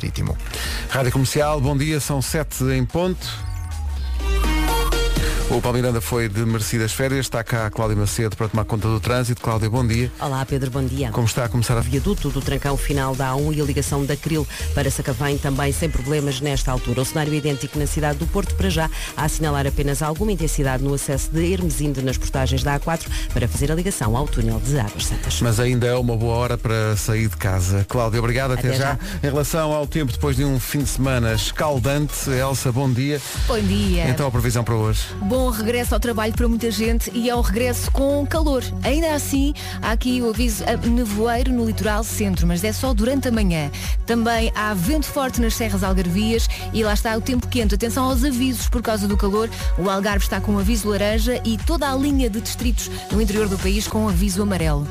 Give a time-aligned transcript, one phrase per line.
[0.00, 0.36] marítimo.
[0.88, 3.49] Rádio Comercial, bom dia, são sete em ponto.
[5.50, 9.00] O Palmeiranda foi de merecidas férias, está cá a Cláudia Macedo para tomar conta do
[9.00, 9.42] trânsito.
[9.42, 10.10] Cláudia, bom dia.
[10.20, 11.10] Olá Pedro, bom dia.
[11.10, 11.80] Como está a começar a...
[11.80, 15.90] Viaduto do Trancão final da A1 e a ligação da Cril para Sacavém também sem
[15.90, 17.00] problemas nesta altura.
[17.00, 20.84] O cenário é idêntico na cidade do Porto para já, a assinalar apenas alguma intensidade
[20.84, 24.78] no acesso de Hermesinde nas portagens da A4 para fazer a ligação ao túnel de
[24.78, 25.40] Águas Santas.
[25.42, 27.84] Mas ainda é uma boa hora para sair de casa.
[27.88, 28.84] Cláudia, obrigado, até, Até já.
[28.84, 28.98] já.
[29.20, 33.20] Em relação ao tempo depois de um fim de semana escaldante, Elsa, bom dia.
[33.48, 34.08] Bom dia.
[34.08, 35.02] Então a previsão para hoje.
[35.22, 38.62] Bom regresso ao trabalho para muita gente e ao regresso com calor.
[38.82, 43.28] Ainda assim, há aqui o aviso a nevoeiro no litoral centro, mas é só durante
[43.28, 43.70] a manhã.
[44.04, 47.74] Também há vento forte nas serras algarvias e lá está o tempo quente.
[47.74, 49.48] Atenção aos avisos por causa do calor.
[49.78, 53.58] O Algarve está com aviso laranja e toda a linha de distritos no interior do
[53.58, 54.86] país com aviso amarelo.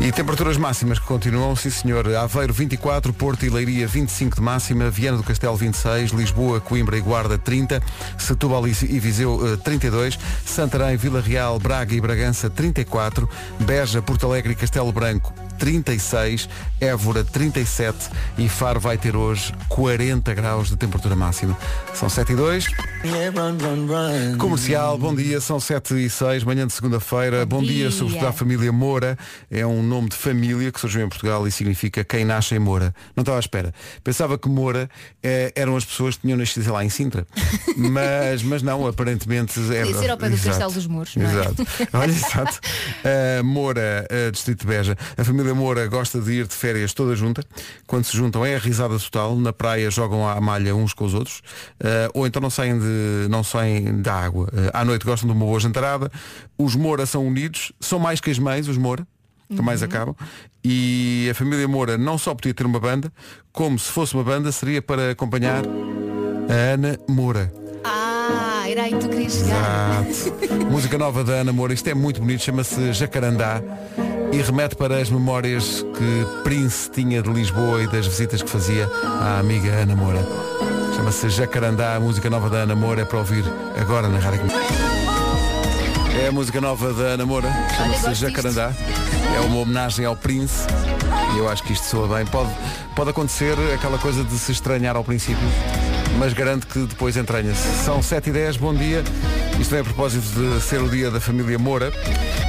[0.00, 2.06] E temperaturas máximas que continuam, sim senhor.
[2.14, 7.00] Aveiro 24, Porto e Leiria 25 de máxima, Viana do Castelo 26, Lisboa, Coimbra e
[7.00, 7.82] Guarda 30,
[8.16, 13.28] Setúbal e Viseu eh, 32, Santarém, Vila Real, Braga e Bragança 34,
[13.60, 16.48] Beja, Porto Alegre e Castelo Branco 36,
[16.80, 21.56] Évora 37 e Faro vai ter hoje 40 graus de temperatura máxima.
[21.94, 22.66] São 7 e 2.
[24.38, 27.44] Comercial, bom dia, são 7 e 6, manhã de segunda-feira.
[27.44, 27.90] Bom, dia, dia.
[27.90, 29.18] sobretudo à família Moura.
[29.50, 32.94] É um nome de família que surgiu em Portugal e significa quem nasce em Moura.
[33.16, 33.74] Não estava à espera.
[34.02, 34.88] Pensava que Moura
[35.22, 37.26] eh, eram as pessoas que tinham nascido sei lá em Sintra.
[37.76, 39.84] Mas, mas não, aparentemente é.
[39.84, 40.48] Podia ser ao pé do Exato.
[40.48, 41.32] Castelo dos Mouros, não é?
[41.32, 41.66] Exato.
[41.92, 42.60] Olha, exato.
[43.04, 44.96] Uh, Moura, uh, Distrito de Beja.
[45.16, 47.42] A família Moura gosta de ir de férias toda junta.
[47.86, 49.36] Quando se juntam é a risada total.
[49.36, 51.38] Na praia jogam à malha uns com os outros.
[51.80, 54.46] Uh, ou então não saem, de, não saem da água.
[54.46, 56.10] Uh, à noite gostam de uma boa jantarada.
[56.56, 57.72] Os Moura são unidos.
[57.80, 59.06] São mais que as mães, os Moura.
[59.48, 60.14] Que mais acabam.
[60.62, 63.10] E a família Moura não só podia ter uma banda,
[63.50, 65.64] como se fosse uma banda, seria para acompanhar
[66.50, 67.50] a Ana Moura.
[67.82, 70.06] Ah, era aí que tu querias chegar.
[70.06, 70.66] Exato.
[70.70, 73.62] Música nova da Ana Moura, isto é muito bonito, chama-se Jacarandá
[74.32, 78.88] e remete para as memórias que Prince tinha de Lisboa e das visitas que fazia
[79.20, 80.24] à amiga Ana Moura.
[80.96, 83.44] Chama-se Jacarandá, a música nova da Ana Moura é para ouvir
[83.80, 84.42] agora na rádio.
[86.22, 88.72] É a música nova da Ana Moura, chama-se Jacarandá.
[89.36, 90.66] É uma homenagem ao Prince
[91.34, 92.26] e eu acho que isto soa bem.
[92.26, 92.50] Pode,
[92.94, 95.48] pode acontecer aquela coisa de se estranhar ao princípio,
[96.18, 97.84] mas garanto que depois entranha-se.
[97.84, 99.02] São 7 e 10 bom dia.
[99.60, 101.92] Isto vem a propósito de ser o dia da família Moura.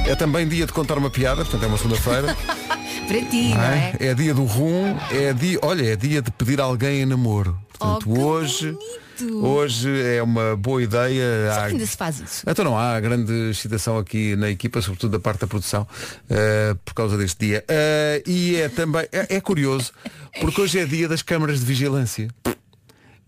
[0.06, 2.36] É também dia de contar uma piada, portanto é uma segunda-feira.
[3.08, 3.94] Para ti, não é?
[3.98, 4.14] é?
[4.14, 7.58] dia do rum, é dia, olha, é dia de pedir alguém em namoro.
[7.76, 8.76] Portanto, Oh, hoje,
[9.18, 9.44] bonito.
[9.46, 11.50] hoje é uma boa ideia.
[11.52, 12.44] Há- ainda se faz isso?
[12.48, 15.86] então não há grande excitação aqui na equipa, sobretudo da parte da produção,
[16.28, 17.64] eh, por causa deste dia.
[17.66, 19.92] Eh, e é também, é, é curioso,
[20.40, 22.28] porque hoje é dia das câmaras de vigilância.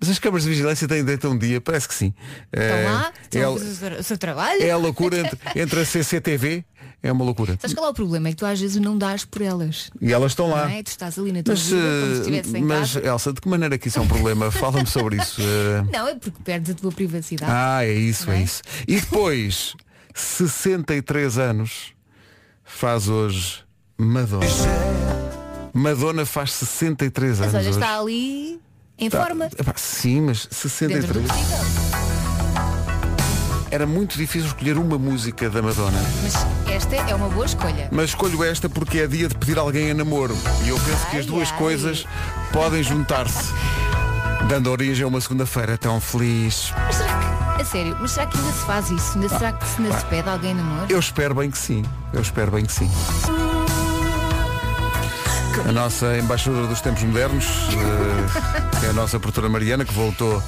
[0.02, 2.12] Mas as câmaras de vigilância têm a um dia, parece que sim.
[2.52, 3.58] Estão Eh, lá, estão é, o
[4.02, 4.60] seu- trabalho.
[4.60, 6.64] é a loucura entre, entre a CCTV,
[7.00, 7.56] é uma loucura.
[7.60, 8.26] Sabes qual é o problema?
[8.28, 9.90] É que tu às vezes não dás por elas.
[10.00, 10.68] E elas estão lá.
[10.68, 10.82] É?
[10.82, 11.76] Tu estás ali na tua Mas, vida,
[12.24, 13.06] como se eh, mas casa.
[13.06, 14.50] Elsa, de que maneira que isso é um problema?
[14.52, 15.40] Fala-me sobre isso.
[15.40, 15.84] eh.
[15.96, 17.52] Não, é porque perdes a tua privacidade.
[17.54, 18.42] Ah, é isso, é é?
[18.42, 18.60] isso.
[18.88, 19.74] E depois,
[20.14, 21.92] 63 anos,
[22.64, 23.60] faz hoje
[23.96, 24.46] Madonna.
[25.72, 27.54] Madonna faz 63 Mas anos.
[27.54, 27.78] olha, hoje.
[27.78, 28.60] está ali
[28.98, 29.46] em Tá- forma.
[29.46, 31.22] epá, sim, mas Dentro 63.
[31.24, 31.58] do possível.
[33.70, 35.98] Era muito difícil escolher uma música da Madonna.
[36.22, 36.34] Mas
[36.70, 37.88] esta é uma boa escolha.
[37.90, 40.36] Mas escolho esta porque é dia de pedir alguém em namoro.
[40.64, 41.58] E eu penso que as Ai, duas ai.
[41.58, 42.06] coisas
[42.52, 43.50] podem juntar-se.
[44.46, 46.70] Dando origem a uma segunda-feira tão feliz.
[46.76, 49.14] Mas será que, a sério, mas será que ainda se faz isso?
[49.14, 50.86] Ainda será que se ainda se pede alguém namoro?
[50.92, 51.82] Eu espero bem que sim.
[52.12, 52.90] Eu espero bem que sim.
[55.68, 57.46] A nossa embaixadora dos tempos modernos,
[58.82, 60.42] eh, é a nossa produtora Mariana, que voltou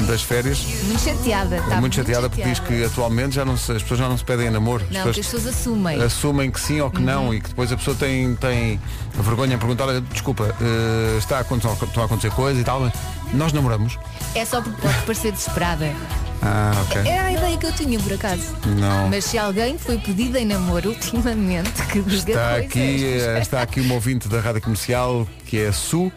[0.00, 0.58] das férias.
[0.84, 1.56] Muito chateada.
[1.56, 4.24] Está muito chateada porque diz que atualmente já não se- as pessoas já não se
[4.24, 4.84] pedem em namoro.
[4.90, 6.02] Não, as que as pessoas pessoas assumem.
[6.02, 8.80] assumem que sim ou que não e que depois a pessoa tem, tem
[9.14, 12.80] vergonha em perguntar, "Olha, desculpa, eh, está a acontecer, estão a acontecer coisas e tal,
[12.80, 12.92] mas
[13.32, 13.98] nós namoramos.
[14.34, 15.92] É só porque pode parecer desesperada.
[16.40, 17.00] Ah, ok.
[17.04, 18.54] Era a ideia que eu tinha, por acaso.
[18.64, 19.08] Não.
[19.08, 22.66] Mas se alguém foi pedido em namoro ultimamente, que diga Está coisas.
[22.66, 26.12] aqui, eh, está aqui uma ouvinte da Rádio Comercial, que é a Su,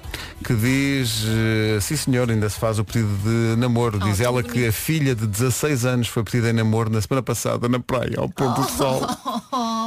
[0.45, 3.97] que diz, eh, sim senhor, ainda se faz o pedido de namoro.
[3.99, 7.01] Diz Oh, que ela que a filha de 16 anos foi pedida em namoro na
[7.01, 9.01] semana passada na praia, ao pôr do sol.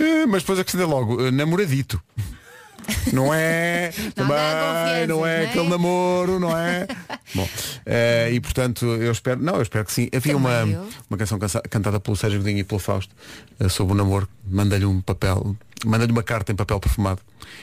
[0.00, 2.00] Eh, Mas depois acrescentei logo, namoradito.
[3.12, 5.44] Não é Não também, não é não é?
[5.46, 6.86] aquele namoro, não é?
[7.34, 7.48] Bom,
[7.86, 10.08] Eh, e portanto, eu espero, não, eu espero que sim.
[10.14, 10.88] Havia uma, eu.
[11.08, 11.38] uma canção
[11.68, 13.14] cantada pelo Sérgio Godinho e pelo Fausto
[13.60, 14.26] eh, sobre o namoro.
[14.46, 15.54] Mandei-lhe um papel,
[15.84, 17.20] mandei-lhe uma carta em papel perfumado.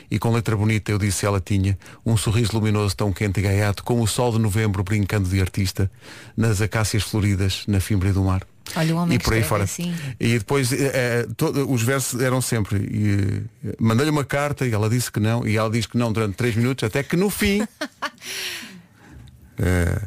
[0.10, 3.84] E com letra bonita eu disse ela tinha um sorriso luminoso tão quente e gaiato
[3.84, 5.90] como o sol de novembro brincando de artista
[6.38, 8.44] nas acácias floridas na fimbre do mar.
[8.76, 9.64] Olha, o homem e por aí fora.
[9.64, 9.94] assim.
[10.20, 12.78] E depois eh, todo- os versos eram sempre.
[12.80, 15.46] E, eh, mandei-lhe uma carta e ela disse que não.
[15.48, 17.62] E ela disse que não durante três minutos, até que no fim.
[19.60, 20.02] eh,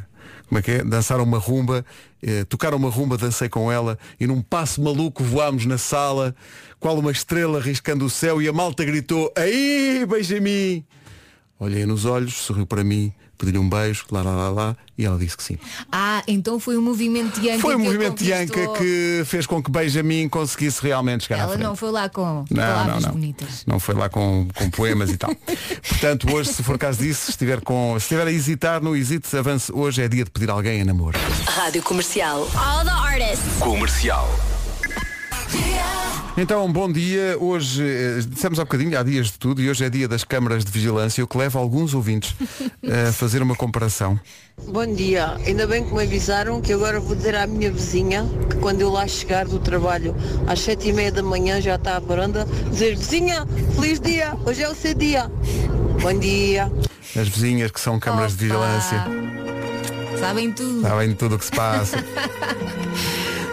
[0.47, 0.83] como é que é?
[0.83, 1.85] Dançaram uma rumba,
[2.21, 6.35] eh, tocaram uma rumba, dancei com ela e num passo maluco voámos na sala,
[6.79, 10.85] qual uma estrela riscando o céu e a malta gritou, aí, beija-me!
[11.57, 15.17] Olhei nos olhos, sorriu para mim, pedi-lhe um beijo, lá, lá, lá, lá, e ela
[15.17, 15.57] disse que sim.
[15.91, 19.45] Ah, então foi o movimento Yankee Foi o que a movimento de Anca que fez
[19.45, 23.01] com que Benjamin conseguisse realmente chegar à Ela não foi lá com Não, palavras não,
[23.01, 23.11] não.
[23.11, 23.63] bonitas.
[23.67, 25.35] Não foi lá com, com poemas e tal.
[25.87, 29.35] Portanto, hoje, se for caso disso, se estiver, com, se estiver a hesitar, não hesite,
[29.35, 29.71] avance.
[29.73, 31.17] Hoje é dia de pedir alguém em namoro.
[31.45, 32.47] Rádio Comercial.
[32.55, 33.59] All the artists.
[33.59, 34.29] Comercial.
[36.37, 37.37] Então, bom dia.
[37.39, 40.65] Hoje, eh, dissemos há bocadinho, há dias de tudo, e hoje é dia das câmaras
[40.65, 42.35] de vigilância, o que leva alguns ouvintes
[43.07, 44.19] a fazer uma comparação.
[44.67, 48.57] Bom dia, ainda bem que me avisaram que agora vou dizer à minha vizinha que
[48.57, 50.13] quando eu lá chegar do trabalho
[50.45, 53.45] às sete e meia da manhã já está à varanda, dizer vizinha,
[53.75, 55.31] feliz dia, hoje é o seu dia.
[56.01, 56.69] Bom dia.
[57.15, 58.65] As vizinhas que são câmaras de Opa!
[58.65, 59.05] vigilância.
[60.19, 60.81] Sabem tudo.
[60.81, 61.97] Sabem tudo o que se passa.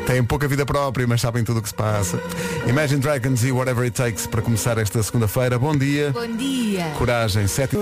[0.07, 2.21] Têm pouca vida própria, mas sabem tudo o que se passa.
[2.67, 5.59] Imagine Dragons e Whatever It Takes para começar esta segunda-feira.
[5.59, 6.11] Bom dia.
[6.11, 6.87] Bom dia.
[6.99, 7.77] Coragem, sete.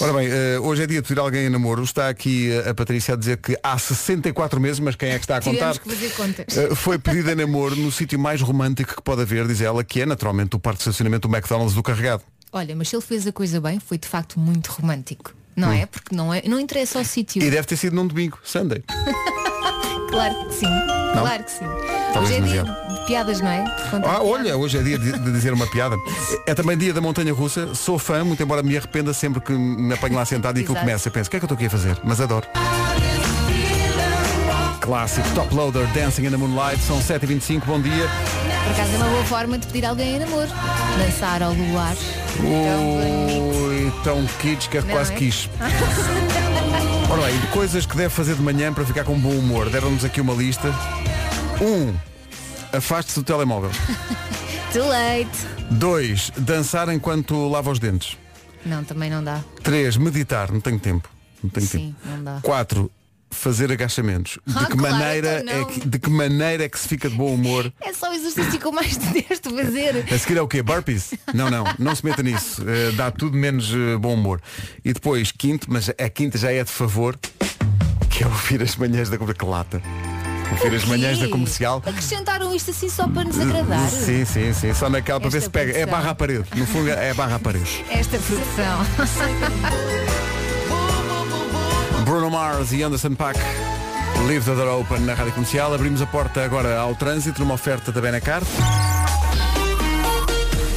[0.00, 1.82] Ora bem, eh, hoje é dia de pedir alguém em namoro.
[1.82, 5.24] Está aqui eh, a Patrícia a dizer que há 64 meses, mas quem é que
[5.24, 5.72] está a contar?
[5.72, 6.56] Tivemos que fazer contas.
[6.58, 10.02] Eh, Foi pedida em namoro no sítio mais romântico que pode haver, diz ela, que
[10.02, 12.22] é naturalmente o parque de estacionamento do McDonald's do Carregado.
[12.52, 15.32] Olha, mas se ele fez a coisa bem, foi de facto muito romântico.
[15.56, 15.86] Não é?
[15.86, 17.42] Porque não, é, não interessa ao sítio.
[17.42, 17.46] Hum.
[17.46, 18.84] E deve ter sido num domingo, Sunday.
[20.16, 20.66] Claro que sim.
[21.12, 21.64] Claro que sim.
[22.14, 23.64] Talvez Hoje é dia de piadas, não é?
[24.06, 25.94] Ah, olha, hoje é dia de, de dizer uma piada.
[26.46, 27.74] É também dia da montanha russa.
[27.74, 30.86] Sou fã, muito embora me arrependa sempre que me apanho lá sentado e aquilo Exato.
[30.86, 31.08] começa.
[31.08, 31.98] Eu penso, o que é que eu estou aqui a fazer?
[32.02, 32.46] Mas adoro.
[34.80, 36.82] Clássico Top Loader Dancing in the Moonlight.
[36.82, 38.08] São 7h25, bom dia.
[38.64, 40.48] Por acaso é uma boa forma de pedir alguém em namoro.
[40.98, 41.94] Dançar ao luar.
[42.40, 45.16] Ui, tão kids que é Não quase é?
[45.16, 45.50] quis.
[47.10, 49.70] Ora bem, de coisas que deve fazer de manhã para ficar com bom humor.
[49.70, 50.68] Deram-nos aqui uma lista.
[51.60, 51.94] Um,
[52.76, 53.70] afaste-se do telemóvel.
[54.72, 55.74] Too late.
[55.74, 58.16] Dois, dançar enquanto lava os dentes.
[58.64, 59.40] Não, também não dá.
[59.62, 59.96] 3.
[59.96, 61.08] Meditar, não tenho tempo.
[61.42, 62.16] Não tenho Sim, tempo.
[62.16, 62.40] não dá.
[62.42, 62.90] 4.
[63.36, 64.38] Fazer agachamentos.
[64.46, 67.08] De, Ah, que claro, maneira então é que, de que maneira é que se fica
[67.08, 67.70] de bom humor?
[67.80, 70.04] É só o exercício que eu mais detesto fazer.
[70.12, 70.62] A seguir é o quê?
[70.62, 71.14] Burpees?
[71.32, 72.64] Não, não, não se meta nisso.
[72.66, 74.40] Eh, dá tudo menos eh, bom humor.
[74.84, 77.16] E depois, quinto, mas a quinta já é de favor,
[78.10, 79.82] que é ouvir as manhãs da que lata.
[80.50, 81.82] Ouvir as manhãs da comercial.
[81.84, 83.88] Acrescentaram isto assim só para nos agradar.
[83.90, 84.72] Sim, sim, sim.
[84.72, 85.70] Só naquela para ver se pega.
[85.72, 85.92] É produção.
[85.98, 86.44] barra à parede.
[86.54, 87.84] No fundo é barra à parede.
[87.90, 88.86] Esta produção.
[92.06, 93.36] Bruno Mars e Anderson Paak.
[94.28, 95.74] Leave the door open na rádio comercial.
[95.74, 98.42] Abrimos a porta agora ao trânsito numa oferta da Benacar.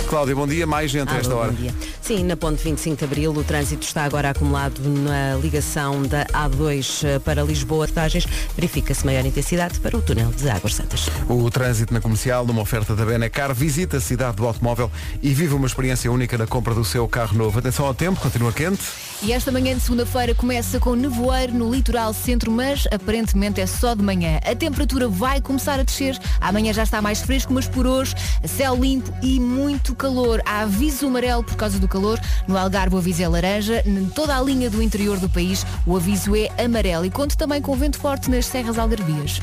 [0.10, 0.66] Cláudia, bom dia.
[0.66, 1.54] Mais gente a esta hora.
[2.02, 7.08] Sim, na ponte 25 de Abril o trânsito está agora acumulado na ligação da A2
[7.08, 7.86] eh, para Lisboa.
[7.86, 11.08] Portagens verifica-se maior intensidade para o túnel de Águas Santas.
[11.30, 14.92] O trânsito na comercial, numa oferta da Benacar, visita a cidade do automóvel
[15.22, 17.60] e vive uma experiência única na compra do seu carro novo.
[17.60, 18.82] Atenção ao tempo, continua quente.
[19.22, 23.94] E esta manhã de segunda-feira começa com nevoeiro no litoral centro, mas aparentemente é só
[23.94, 24.40] de manhã.
[24.46, 26.18] A temperatura vai começar a descer.
[26.40, 28.16] Amanhã já está mais fresco, mas por hoje
[28.46, 30.42] céu limpo e muito calor.
[30.46, 32.18] Há aviso amarelo por causa do calor.
[32.48, 33.84] No Algarve o aviso é laranja.
[33.86, 37.06] Em toda a linha do interior do país o aviso é amarelo.
[37.06, 39.42] E conto também com vento forte nas serras algarvias.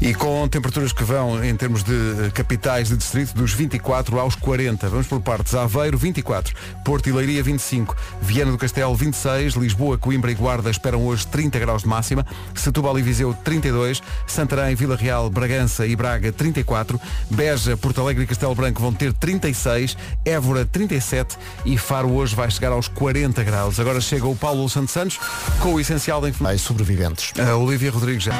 [0.00, 4.34] E com temperaturas que vão, em termos de eh, capitais de distrito, dos 24 aos
[4.34, 4.88] 40.
[4.88, 5.54] Vamos por partes.
[5.54, 6.54] Aveiro, 24.
[6.84, 7.96] Porto e Leiria, 25.
[8.20, 9.54] Viana do Castelo, 26.
[9.54, 12.24] Lisboa, Coimbra e Guarda esperam hoje 30 graus de máxima.
[12.54, 14.02] Setúbal e Viseu, 32.
[14.26, 17.00] Santarém, Vila Real, Bragança e Braga, 34.
[17.30, 19.96] Beja, Porto Alegre e Castelo Branco vão ter 36.
[20.24, 21.36] Évora, 37.
[21.64, 23.78] E Faro hoje vai chegar aos 40 graus.
[23.78, 25.18] Agora chega o Paulo Santos Santos
[25.60, 26.44] com o essencial da informação.
[26.44, 27.32] mais sobreviventes.
[27.40, 28.32] A Olivia Rodrigues já.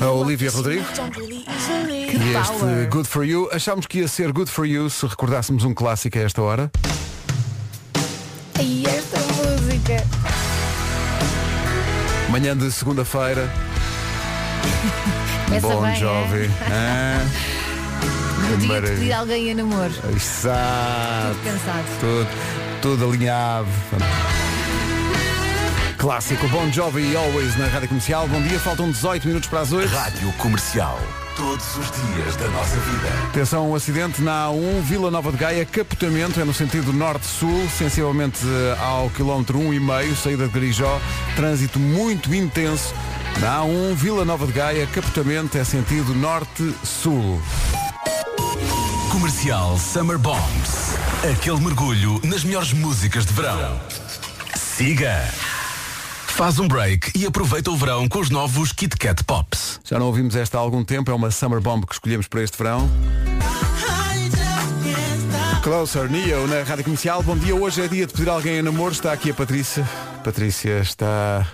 [0.00, 0.84] A Olivia Rodrigo.
[0.84, 2.86] Que E este!
[2.90, 6.22] Good For You, achámos que ia ser Good For You se recordássemos um clássico a
[6.22, 6.70] esta hora.
[12.30, 13.50] Manhã de segunda-feira,
[15.60, 16.50] Bon bem, Jovi.
[16.70, 17.26] é?
[18.40, 18.96] No dia de maravilha.
[18.98, 19.92] pedir alguém a namoro.
[20.14, 21.38] exato.
[21.44, 21.84] Cansado.
[22.00, 22.28] Tudo,
[22.80, 23.66] tudo alinhado.
[25.98, 28.26] Clássico Bon Jovi e Always na Rádio Comercial.
[28.28, 29.92] Bom dia, faltam 18 minutos para as 8.
[29.92, 30.98] Rádio Comercial.
[31.40, 33.08] Todos os dias da nossa vida.
[33.30, 38.40] Atenção, um acidente na A1, Vila Nova de Gaia, capotamento, é no sentido norte-sul, sensivelmente
[38.44, 41.00] eh, ao quilómetro 1,5, saída de Grijó,
[41.34, 42.94] trânsito muito intenso.
[43.40, 47.40] Na A1, Vila Nova de Gaia, capotamento, é sentido norte-sul.
[49.10, 50.94] Comercial Summer Bombs.
[51.32, 53.80] Aquele mergulho nas melhores músicas de verão.
[54.54, 55.26] Siga.
[56.26, 59.69] Faz um break e aproveita o verão com os novos Kit Kat Pops.
[59.90, 62.56] Já não ouvimos esta há algum tempo, é uma Summer Bomb que escolhemos para este
[62.56, 62.88] verão.
[65.64, 67.24] Closer, Neo, na Rádio Comercial.
[67.24, 68.92] Bom dia, hoje é dia de pedir alguém a namoro.
[68.92, 69.82] Está aqui a Patrícia.
[70.22, 71.44] Patrícia está...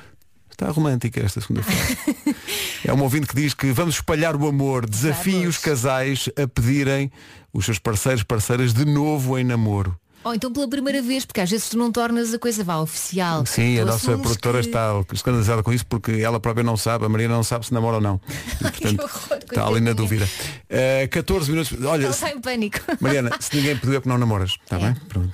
[0.50, 2.36] Está romântica esta segunda-feira.
[2.84, 7.10] é um ouvinte que diz que vamos espalhar o amor, desafie os casais a pedirem
[7.54, 9.98] os seus parceiros, parceiras de novo em namoro.
[10.26, 13.46] Ou então pela primeira vez, porque às vezes tu não tornas a coisa vá oficial.
[13.46, 17.04] Sim, Tu a nossa produtora que- está escandalizada com isso porque ela própria não sabe,
[17.04, 18.20] a Maria não sabe se namora ou não.
[18.60, 20.28] E, portanto, horror, está ali na dúvida.
[20.68, 21.72] Eh, 14 minutos.
[21.84, 22.78] Olha, Ela está em pânico.
[23.00, 24.80] Mariana, se ninguém pediu é porque não namoras, está É.
[24.80, 24.94] bem?
[25.08, 25.30] Pronto.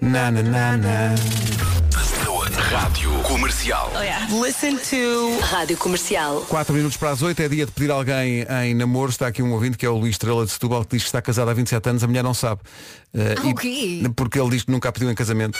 [0.00, 1.14] Na, na, na, na.
[2.70, 3.10] Rádio
[3.50, 3.90] Comercial.
[4.44, 6.42] Listen to Rádio Comercial.
[6.48, 9.10] 4 minutos para as 8 é dia de pedir alguém em namoro.
[9.10, 11.20] Está aqui um ouvinte que é o Luís Estrela de Setúbal que diz que está
[11.20, 12.60] casado há 27 anos, a mulher não sabe.
[13.12, 14.02] Eh, Ah, o quê?
[14.14, 15.58] Porque ele diz que nunca a pediu em casamento.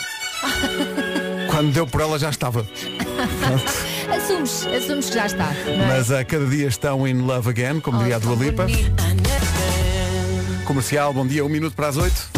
[1.51, 2.65] Quando deu por ela já estava.
[4.09, 5.51] Assumes, assumes que já está.
[5.53, 5.85] é?
[5.89, 8.67] Mas a cada dia estão in love again, como diria a Oh, Dua Lipa.
[10.63, 12.29] Comercial, bom dia, um minuto para as 8.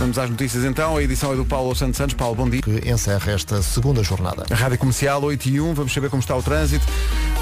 [0.00, 0.96] Vamos às notícias então.
[0.96, 2.14] A edição é do Paulo Santos Santos.
[2.14, 2.62] Paulo, bom dia.
[2.62, 4.46] que encerra esta segunda jornada.
[4.50, 5.74] A Rádio Comercial 8 e 1.
[5.74, 6.86] Vamos saber como está o trânsito.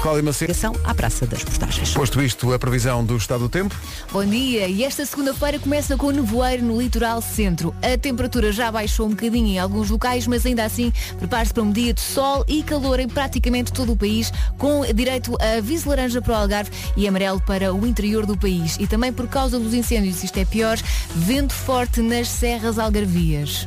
[0.01, 0.53] Cláudia Macedo.
[0.85, 1.91] À Praça das Portagens.
[1.91, 3.75] Posto isto, a previsão do estado do tempo.
[4.11, 7.75] Bom dia, e esta segunda-feira começa com nevoeiro no litoral centro.
[7.81, 11.71] A temperatura já baixou um bocadinho em alguns locais, mas ainda assim prepare-se para um
[11.71, 16.21] dia de sol e calor em praticamente todo o país, com direito a aviso laranja
[16.21, 18.77] para o Algarve e amarelo para o interior do país.
[18.79, 20.77] E também por causa dos incêndios, isto é pior,
[21.13, 23.65] vento forte nas serras algarvias.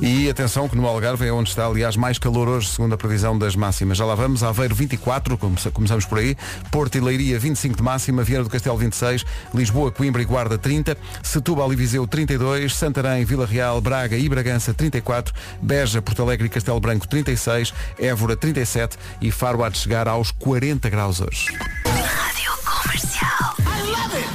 [0.00, 3.36] E atenção que no Algarve é onde está, aliás, mais calor hoje, segundo a previsão
[3.36, 3.98] das máximas.
[3.98, 6.36] Já lá vamos, Aveiro 24, come- começamos por aí,
[6.70, 10.96] Porto e Leiria 25 de máxima, Vieira do Castelo 26, Lisboa, Coimbra e Guarda 30,
[11.22, 16.50] Setúbal e Viseu 32, Santarém, Vila Real, Braga e Bragança 34, Beja, Porto Alegre e
[16.50, 21.46] Castelo Branco 36, Évora 37 e Faro há de chegar aos 40 graus hoje.
[21.84, 23.57] Rádio Comercial.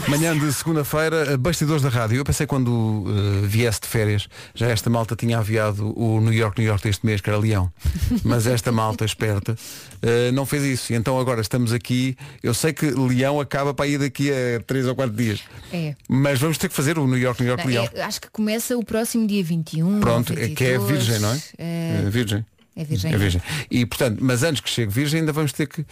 [0.07, 2.17] Manhã de segunda-feira, bastidores da rádio.
[2.17, 6.59] Eu pensei quando eh, viesse de férias, já esta malta tinha aviado o New York,
[6.59, 7.71] New York deste mês, que era Leão.
[8.23, 9.55] Mas esta malta esperta
[10.01, 10.93] eh, não fez isso.
[10.93, 12.15] E então agora estamos aqui.
[12.41, 15.41] Eu sei que Leão acaba para ir daqui a 3 ou 4 dias.
[15.71, 15.95] É.
[16.07, 17.89] Mas vamos ter que fazer o New York, New York, Não, Leão.
[17.93, 19.99] é, acho que começa o próximo dia 21.
[19.99, 21.41] Pronto, ou é que é 22, virgem, não é?
[21.57, 22.45] É, É virgem.
[22.75, 23.13] é virgem.
[23.13, 23.41] É virgem.
[23.71, 25.85] E portanto, mas antes que chegue virgem ainda vamos ter que.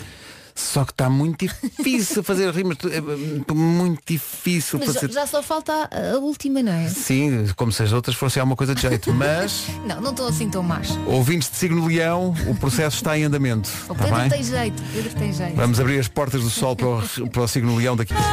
[0.55, 2.77] Só que está muito difícil fazer rimas.
[2.91, 5.11] É muito difícil Mas já, fazer.
[5.13, 6.87] já só falta a, última, não é?
[6.89, 9.11] Sim, como se as outras fossem alguma coisa de jeito.
[9.15, 10.89] Mas, Não, não estou assim tão más.
[11.05, 13.69] ouvintes de signo leão, o processo está em andamento.
[13.89, 15.55] O Está Pedro tem jeito, Pedro tem jeito.
[15.55, 18.13] Vamos abrir as portas do sol para o, para o signo leão daqui.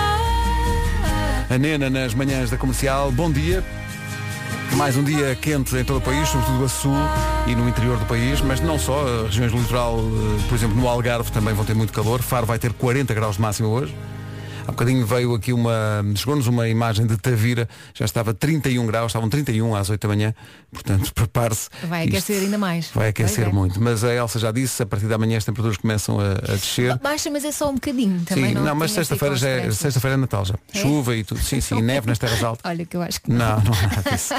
[1.51, 3.11] A Nena nas manhãs da comercial.
[3.11, 3.65] Bom dia.
[4.79, 6.95] Mais um dia quente em todo o país, sobretudo a sul
[7.49, 10.87] e no interior do país, mas não só, regiões do litoral, eh, por exemplo, no
[10.87, 12.23] Algarve também vão ter muito calor.
[12.23, 13.93] Faro vai ter 40 graus de máximo hoje.
[14.69, 16.05] Há bocadinho veio aqui uma.
[16.15, 20.35] Chegou-nos uma imagem de Tavira, já estava 31 graus, estavam 31 às 8 da manhã,
[20.71, 21.71] portanto prepare-se.
[21.85, 22.91] Vai Isto aquecer ainda mais.
[22.91, 23.51] Vai aquecer é.
[23.51, 23.81] muito.
[23.81, 26.99] Mas a Elsa já disse, a partir da manhã as temperaturas começam a, a descer.
[26.99, 28.21] Baixa, mas é só um bocadinho.
[28.27, 30.57] Também Sim, não, não, mas sexta-feira já é, sexta-feira é Natal já.
[30.75, 30.79] É?
[30.79, 31.41] Chuva e tudo.
[31.41, 32.71] Sim, sim, neve nas terras altas.
[32.71, 34.35] Olha que eu acho que Não, não há nada disso.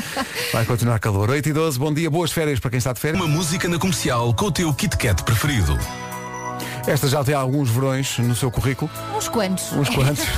[0.53, 1.31] Vai continuar calor.
[1.31, 3.19] 8 e 12, bom dia, boas férias para quem está de férias.
[3.19, 5.75] Uma música na comercial com o teu Kit Kat preferido.
[6.88, 9.71] Esta já tem alguns verões no seu currículo, uns quantos.
[9.74, 10.25] uns quantos.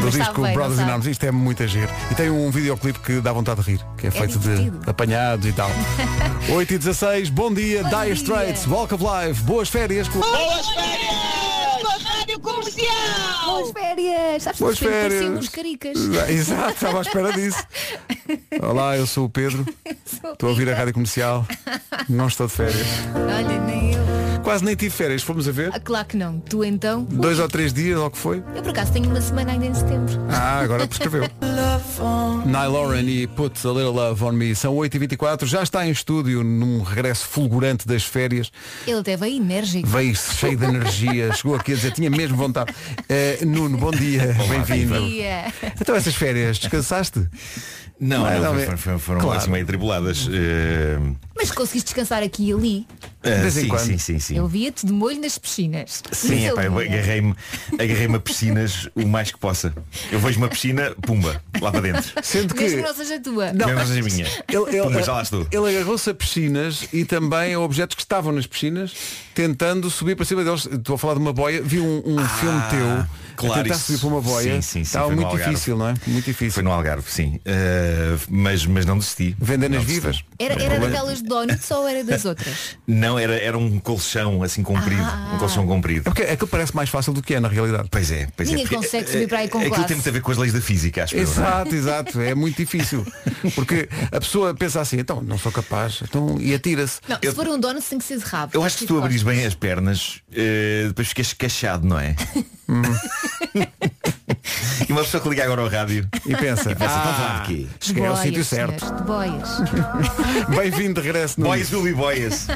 [0.00, 0.90] Do disco bem, Brothers in?
[0.90, 1.90] Arms, isto é muito a giro.
[2.10, 4.80] E tem um videoclipe que dá vontade de rir, que é, feito de divertido.
[4.90, 5.70] apanhados e tal.
[6.54, 8.14] 8 e 16, bom dia, Bom Dire dia.
[8.14, 10.06] Straits, Walk of Life, boas férias.
[10.08, 11.16] Boas férias!
[12.04, 13.46] Rádio Comercial!
[13.46, 14.42] Boas férias!
[14.42, 15.24] Sabes Boas de férias.
[15.24, 15.98] uns caricas.
[16.28, 17.64] Exato, estava à espera disso.
[18.62, 19.64] Olá, eu sou o Pedro.
[20.04, 21.44] Estou a ouvir a rádio comercial.
[22.08, 22.86] Não estou de férias.
[23.14, 23.85] Olha, nem.
[24.46, 25.70] Quase nem tive férias, fomos a ver.
[25.74, 26.38] Ah, claro que não.
[26.38, 27.02] Tu então?
[27.02, 28.44] Dois ou três dias, ou o que foi.
[28.54, 30.14] Eu por acaso tenho uma semana ainda em setembro.
[30.30, 31.22] Ah, agora prescreveu.
[32.46, 34.54] Nile Lauren e Put a Little Love on Me.
[34.54, 38.52] São 8h24, já está em estúdio num regresso fulgurante das férias.
[38.86, 39.88] Ele até veio enérgico.
[39.88, 42.72] Veio cheio de energia, chegou aqui a dizer, tinha mesmo vontade.
[43.08, 45.08] Eh, Nuno, bom dia, bem-vindo.
[45.08, 45.52] Dia.
[45.80, 47.28] Então essas férias, descansaste?
[47.98, 49.38] Não, Vai, não, não, foram, claro.
[49.40, 50.28] assim meio tribuladas.
[50.30, 51.00] Eh,
[51.36, 52.86] Mas conseguiste descansar aqui e ali?
[53.22, 53.80] eh, vez em sim, quando.
[53.86, 54.36] sim, sim, sim.
[54.38, 56.02] Eu via-te de molho nas piscinas.
[56.12, 57.34] Sim, epá, eu agarrei-me
[57.74, 59.74] agarrei a piscinas o mais que possa.
[60.10, 62.10] Eu vejo uma piscina, pumba, lá para dentro.
[62.22, 63.52] Sendo que Mesmo que não seja tua.
[63.52, 63.66] Não.
[63.66, 64.26] Mesmo seja minha.
[64.48, 65.46] ele, Pumba, ele, já lá estou.
[65.50, 68.94] ele agarrou-se a piscinas e também a objetos que estavam nas piscinas,
[69.34, 70.66] tentando subir para cima deles.
[70.66, 73.74] Estou a falar de uma boia, vi um, um filme teu Ah, claro, a tentar
[73.76, 74.54] isso- subir para uma boia.
[74.54, 75.94] sim, sim, sim, Estava muito difícil, não é?
[76.06, 76.52] Muito difícil.
[76.52, 77.40] Foi no Algarve, sim.
[77.44, 79.36] Eh, mas, mas não desisti.
[79.38, 79.86] Não desisti.
[79.86, 80.24] vivas.
[80.38, 82.76] Era, era daquelas de donuts ou era das outras?
[82.86, 85.02] Não, era, era um colchão assim comprido.
[85.02, 85.32] Ah.
[85.34, 86.04] Um colchão É comprido.
[86.04, 87.88] porque aquilo parece mais fácil do que é na realidade.
[87.90, 88.68] Pois é, pois Ninguém é.
[88.68, 89.88] porque, consegue eh, subir para aí com Aquilo classe.
[89.88, 91.32] tem muito a ver com as leis da física, acho eu, não é?
[91.32, 92.20] Exato, exato.
[92.20, 93.04] É muito difícil.
[93.54, 97.00] Porque a pessoa pensa assim, então não sou capaz, então, e atira-se.
[97.08, 98.52] Não, se for um donut tem que ser de rabo.
[98.54, 102.14] Eu acho que se tu abris bem as pernas, eh, depois ficas escachado, não é?
[104.88, 107.66] e uma pessoa que liga agora ao rádio E pensa, pensa, então ah, quê?
[107.80, 108.80] cheguei ao Boias, sítio certo.
[108.80, 109.48] senhores, de boias.
[110.56, 112.46] Bem-vindo de regresso no Boys will be boys.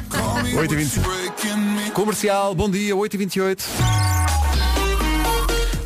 [0.54, 1.92] 8h25.
[1.92, 3.60] Comercial, bom dia, 8h28.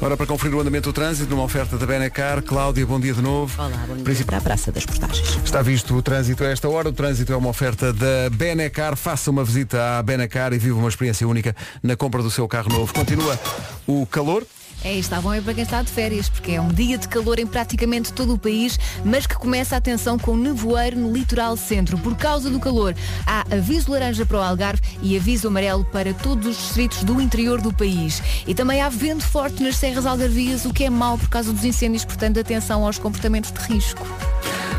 [0.00, 3.22] Ora, para conferir o andamento do trânsito, numa oferta da Benacar, Cláudia, bom dia de
[3.22, 3.54] novo.
[3.62, 4.04] Olá, bom dia.
[4.04, 5.38] Principal- Para a Praça das Portagens.
[5.42, 6.90] Está visto o trânsito a esta hora.
[6.90, 8.96] O trânsito é uma oferta da Benacar.
[8.96, 12.68] Faça uma visita à Benacar e viva uma experiência única na compra do seu carro
[12.68, 12.92] novo.
[12.92, 13.40] Continua
[13.86, 14.46] o calor.
[14.84, 17.38] É, está bom é para quem está de férias, porque é um dia de calor
[17.38, 21.96] em praticamente todo o país, mas que começa, atenção, com nevoeiro no litoral centro.
[21.96, 22.94] Por causa do calor,
[23.26, 27.62] há aviso laranja para o Algarve e aviso amarelo para todos os distritos do interior
[27.62, 28.22] do país.
[28.46, 31.64] E também há vento forte nas serras algarvias, o que é mau por causa dos
[31.64, 34.06] incêndios, portanto, atenção aos comportamentos de risco.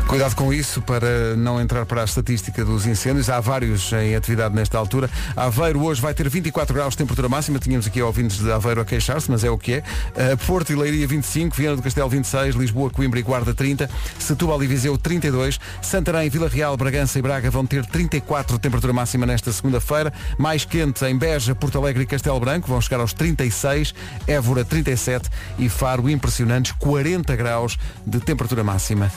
[0.06, 3.28] Cuidado com isso para não entrar para a estatística dos incêndios.
[3.28, 5.10] Há vários em atividade nesta altura.
[5.36, 7.58] Aveiro hoje vai ter 24 graus de temperatura máxima.
[7.58, 9.78] Tínhamos aqui ouvintes de Aveiro a queixar-se, mas é o que é.
[9.78, 14.62] Uh, Porto e Leiria 25, Viana do Castelo 26, Lisboa, Coimbra e Guarda 30, Setúbal
[14.62, 19.26] e Viseu 32, Santarém, Vila Real, Bragança e Braga vão ter 34 de temperatura máxima
[19.26, 20.12] nesta segunda-feira.
[20.38, 23.92] Mais quente em Beja, Porto Alegre e Castelo Branco, vão chegar aos 36,
[24.28, 29.10] Évora 37 e Faro impressionantes 40 graus de temperatura máxima.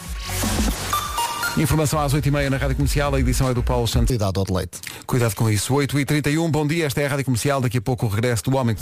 [1.57, 4.07] Informação às 8h30 na Rádio Comercial, a edição é do Paulo Santos.
[4.07, 4.79] Cuidado ao leite.
[5.05, 5.73] Cuidado com isso.
[5.73, 8.75] 8h31, bom dia, esta é a Rádio Comercial, daqui a pouco o regresso do Homem.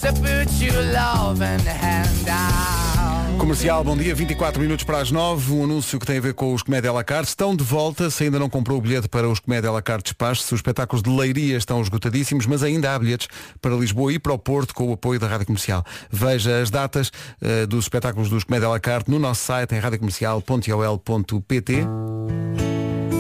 [3.38, 6.54] Comercial, bom dia, 24 minutos para as 9, um anúncio que tem a ver com
[6.54, 7.30] os Comédia la carte.
[7.30, 10.42] Estão de volta, se ainda não comprou o bilhete para os Comédia la carte despacho,
[10.44, 13.28] os espetáculos de Leiria estão esgotadíssimos, mas ainda há bilhetes
[13.62, 15.86] para Lisboa e para o Porto com o apoio da Rádio Comercial.
[16.10, 21.74] Veja as datas eh, dos espetáculos dos Comédia la carte no nosso site em radiocomercial.ol.pt.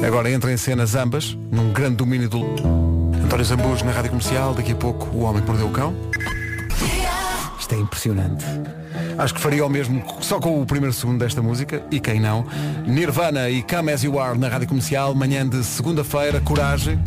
[0.06, 2.44] Agora entra em cenas ambas, num grande domínio do
[3.24, 5.94] António Zambujo na Rádio Comercial, daqui a pouco o Homem que Mordeu o Cão.
[7.60, 8.46] Isto é impressionante.
[9.18, 12.46] Acho que faria o mesmo só com o primeiro segundo desta música, e quem não.
[12.86, 17.00] Nirvana e Come As You Are na Rádio Comercial, manhã de segunda-feira, coragem.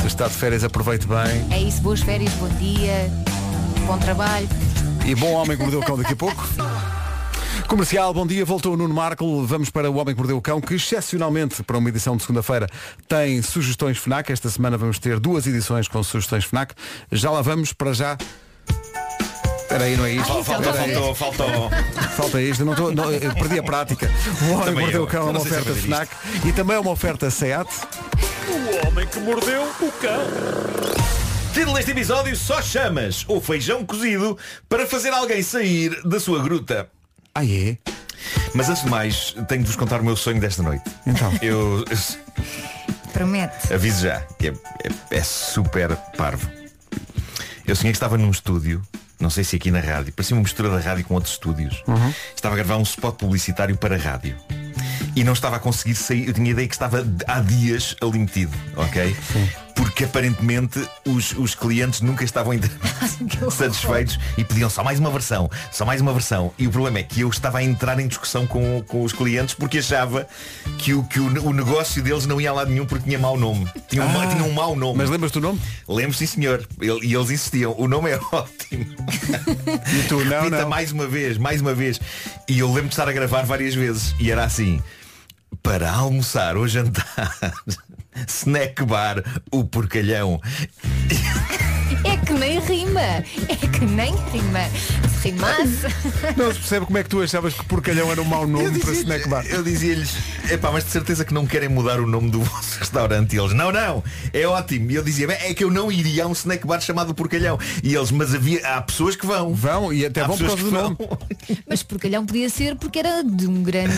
[0.00, 1.46] Se está de férias, aproveite bem.
[1.50, 3.10] É isso, boas férias, bom dia,
[3.86, 4.48] bom trabalho.
[5.04, 6.48] E bom Homem que Mordeu o Cão daqui a pouco.
[7.66, 10.60] Comercial, bom dia, voltou o Nuno Marco, vamos para o Homem que Mordeu o Cão,
[10.60, 12.68] que excepcionalmente para uma edição de segunda-feira
[13.08, 16.74] tem sugestões FNAC, esta semana vamos ter duas edições com sugestões FNAC,
[17.10, 18.16] já lá vamos, para já...
[19.76, 20.26] Espera aí, não é isto?
[20.44, 20.92] Faltou, Outra vez?
[20.96, 21.70] faltou, faltou.
[22.16, 24.10] Falta isto, eu não tô, não, eu perdi a prática.
[24.40, 25.04] O Homem que Também Mordeu eu.
[25.04, 26.10] o Cão é uma oferta FNAC
[26.46, 27.68] e também é uma oferta SEAT.
[31.52, 36.88] Título deste episódio, só chamas o feijão cozido para fazer alguém sair da sua gruta.
[37.34, 37.76] Ah é?
[38.54, 40.84] Mas antes de mais, tenho de vos contar o meu sonho desta noite.
[41.06, 41.32] Então.
[41.42, 41.84] Eu
[43.12, 43.72] Promete.
[43.74, 44.52] aviso já, que é,
[45.12, 46.48] é- é super parvo.
[47.66, 48.80] Eu sonhei que estava num estúdio,
[49.18, 51.82] não sei se aqui na rádio, parecia uma mistura da rádio com outros estúdios.
[52.34, 54.36] Estava a gravar um spot publicitário para rádio.
[55.14, 58.18] E não estava a conseguir sair, eu tinha a ideia que estava há dias ali
[58.18, 59.16] metido, ok?
[59.76, 62.68] Porque aparentemente os, os clientes nunca estavam ainda
[63.50, 66.52] satisfeitos e pediam só mais uma versão, só mais uma versão.
[66.58, 69.54] E o problema é que eu estava a entrar em discussão com, com os clientes
[69.54, 70.26] porque achava
[70.78, 73.36] que, o, que o, o negócio deles não ia a lado nenhum porque tinha mau
[73.38, 73.66] nome.
[73.88, 74.98] Tinha um, ma- tinha um mau nome.
[74.98, 75.60] Mas lembras do nome?
[75.86, 76.66] Lembro, sim senhor.
[76.80, 78.86] Ele- e eles insistiam, o nome é ótimo.
[79.94, 80.68] E tu, não, Repita não.
[80.70, 82.00] mais uma vez, mais uma vez.
[82.48, 84.14] E eu lembro de estar a gravar várias vezes.
[84.18, 84.80] E era assim.
[85.62, 87.34] Para almoçar ou jantar,
[88.26, 90.40] snack bar, o porcalhão.
[92.04, 93.00] É que nem rima.
[93.00, 94.60] É que nem rima.
[95.26, 96.34] Se rimasse.
[96.36, 98.92] Não se percebe como é que tu achavas que porcalhão era um mau nome para
[98.92, 99.44] snack bar.
[99.46, 100.14] Eu dizia-lhes,
[100.50, 103.34] epá, mas de certeza que não querem mudar o nome do vosso restaurante.
[103.34, 104.90] E eles, não, não, é ótimo.
[104.90, 107.58] E eu dizia, "Bem, é que eu não iria a um snack bar chamado Porcalhão.
[107.82, 109.52] E eles, mas havia, há pessoas que vão.
[109.54, 111.60] Vão e até Há vão por pessoas causa do que nome.
[111.68, 113.94] Mas porcalhão podia ser porque era de um grande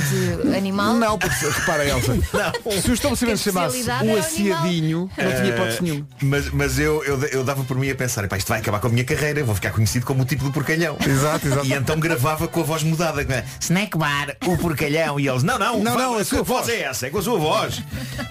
[0.57, 0.95] animal.
[0.95, 2.14] Não, porque repara Elsa,
[2.83, 6.07] se o estabelecimento chamasse especialidade o aciadinho, não tinha hipótese nenhuma.
[6.11, 8.81] Eh, Mas, mas eu, eu, eu dava por mim a pensar, epá, isto vai acabar
[8.81, 10.97] com a minha carreira, eu vou ficar conhecido como o tipo do porcalhão.
[11.19, 11.67] Exato, exato.
[11.67, 15.19] E então gravava com a voz mudada, é, snack bar, o porcalhão.
[15.19, 17.39] E eles, não, não, Não, não, a sua voz é essa, é com a sua
[17.39, 17.83] voz.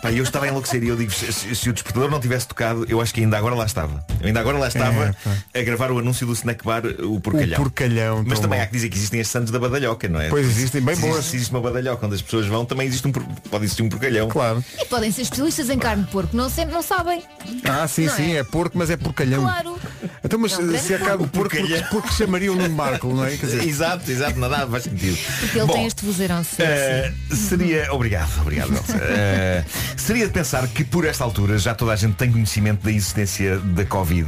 [0.02, 2.86] Pá, eu estava a enlouquecer e eu digo, se, se- o despertador não tivesse tocado,
[2.90, 4.04] eu acho que ainda agora lá estava.
[4.22, 5.16] Eu ainda agora lá estava
[5.54, 7.60] É, a gravar o anúncio do snack bar, o porcalhão.
[7.60, 8.64] O porcalhão, Mas também bom.
[8.64, 10.30] há que dizer que existem as santos da badalhoca, não é?
[10.30, 11.26] Pois existem, bem boas.
[11.26, 13.90] Se existe uma badalhoca onde as pessoas vão, também existe um, por- pode existir um
[13.90, 14.30] porcalhão.
[14.30, 14.64] Claro.
[14.80, 16.36] E podem ser especialistas em carne de porco.
[16.36, 17.24] Não, sempre, não sabem.
[17.66, 18.38] Ah, sim, Não sim, é?
[18.38, 19.42] é porco, mas é porcalhão.
[19.44, 19.78] Claro.
[20.24, 21.68] Então, mas É um se acaba o porco, porcalhão.
[21.90, 23.36] porque, porque chamariam Marco, não é?
[23.36, 25.18] Quer dizer, Exato, exato, nada faz sentido.
[25.40, 27.94] Porque ele Bom, tem este vozeirão eh, seria.
[27.94, 28.68] Obrigado, obrigado.
[29.10, 29.64] Eh,
[29.96, 33.58] seria de pensar que por esta altura já toda a gente tem conhecimento da existência
[33.58, 34.28] da Covid.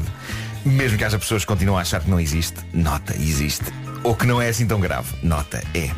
[0.65, 3.65] Mesmo que haja pessoas que continuam a achar que não existe, nota, existe.
[4.03, 5.89] Ou que não é assim tão grave, nota, é.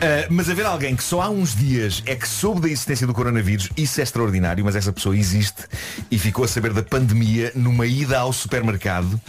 [0.00, 3.12] Eh, mas haver alguém que só há uns dias é que soube da existência do
[3.12, 5.62] coronavírus, isso é extraordinário, mas essa pessoa existe
[6.10, 9.20] e ficou a saber da pandemia numa ida ao supermercado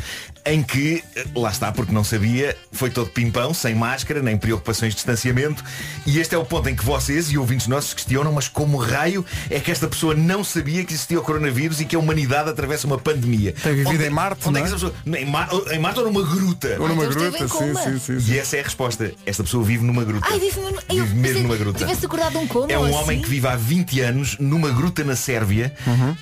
[0.46, 4.90] em que, eh, lá está, porque não sabia, foi todo pimpão, sem máscara, nem preocupações
[4.92, 5.64] de distanciamento.
[6.06, 9.26] E este é o ponto em que vocês e ouvintes nossos questionam, mas como raio
[9.50, 12.88] é que esta pessoa não sabia que existia o coronavírus e que a humanidade atravessa
[12.88, 13.54] uma pandemia?
[13.54, 14.76] Tem vivido Onde- em Marte, onde é não que é?
[14.78, 16.76] essa pessoa, em, Mar- em Marte ou numa gruta?
[16.80, 17.82] ou numa então gruta, sim, coma.
[18.00, 18.34] sim, sim, sim.
[18.34, 19.12] E essa é a resposta.
[19.26, 20.28] Esta pessoa vive numa gruta.
[20.30, 20.54] Ai, vive,
[20.90, 21.80] Vive mesmo pensei numa gruta.
[21.80, 23.22] Tivesse acordado um coma É um ou homem assim.
[23.22, 25.74] que vive há 20 anos numa gruta na Sérvia.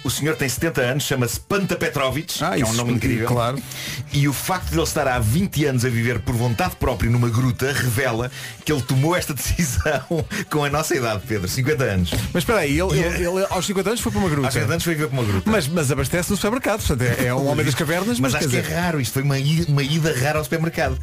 [0.04, 3.28] O senhor tem 70 anos, chama-se Panta Petrovic, Ah, que é um nome incrível.
[3.28, 3.60] claro.
[4.14, 7.30] E o facto de ele estar há 20 anos a viver por vontade própria numa
[7.30, 8.32] gruta revela
[8.66, 12.12] que ele tomou esta decisão com a nossa idade, Pedro, 50 anos.
[12.34, 14.48] Mas espera aí, ele, ele- ele aos 50 anos foi para uma gruta.
[14.48, 15.50] Há 50 anos foi viver para uma gruta.
[15.50, 18.50] Mas, mas abastece no supermercado, portanto é, é um homem das cavernas, mas, Mas acho
[18.50, 20.98] quer que dizer, é raro, isto foi uma ida, uma ida rara ao supermercado.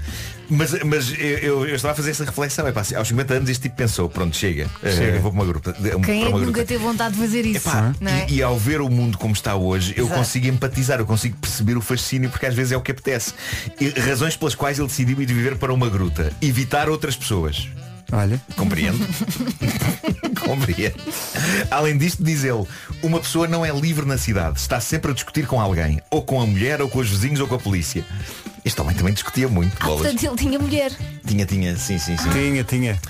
[0.51, 3.35] Mas, mas eu, eu- eu estava a fazer essa reflexão, é pá, se aos 50
[3.35, 5.19] anos este tipo pensou, pronto, chega, eh, Chega.
[5.21, 5.73] vou para uma gruta.
[5.73, 7.69] de- Quem para é que nunca teve vontade de fazer isso?
[7.69, 8.27] Epá, não é?
[8.29, 10.19] e, e ao ver o mundo como está hoje, eu Exato.
[10.21, 13.33] consigo empatizar, eu consigo perceber o fascínio, porque às vezes é o que apetece.
[13.81, 16.33] E razões pelas quais ele decidiu ir viver para uma gruta.
[16.43, 17.69] Evitar outras pessoas.
[18.13, 18.99] olha, Compreendo.
[20.41, 20.95] Compreendo.
[21.71, 22.65] Além disto, diz ele,
[23.03, 26.41] uma pessoa não é livre na cidade, está sempre a discutir com alguém, ou com
[26.41, 28.05] a mulher, ou com os vizinhos, ou com a polícia.
[28.65, 30.03] Este homem também discutia muito, Ah, bolas.
[30.03, 30.93] portanto ele tinha mulher.
[31.27, 32.31] Tinha, tinha, sim, sim, sim.
[32.31, 33.01] tinha, tinha.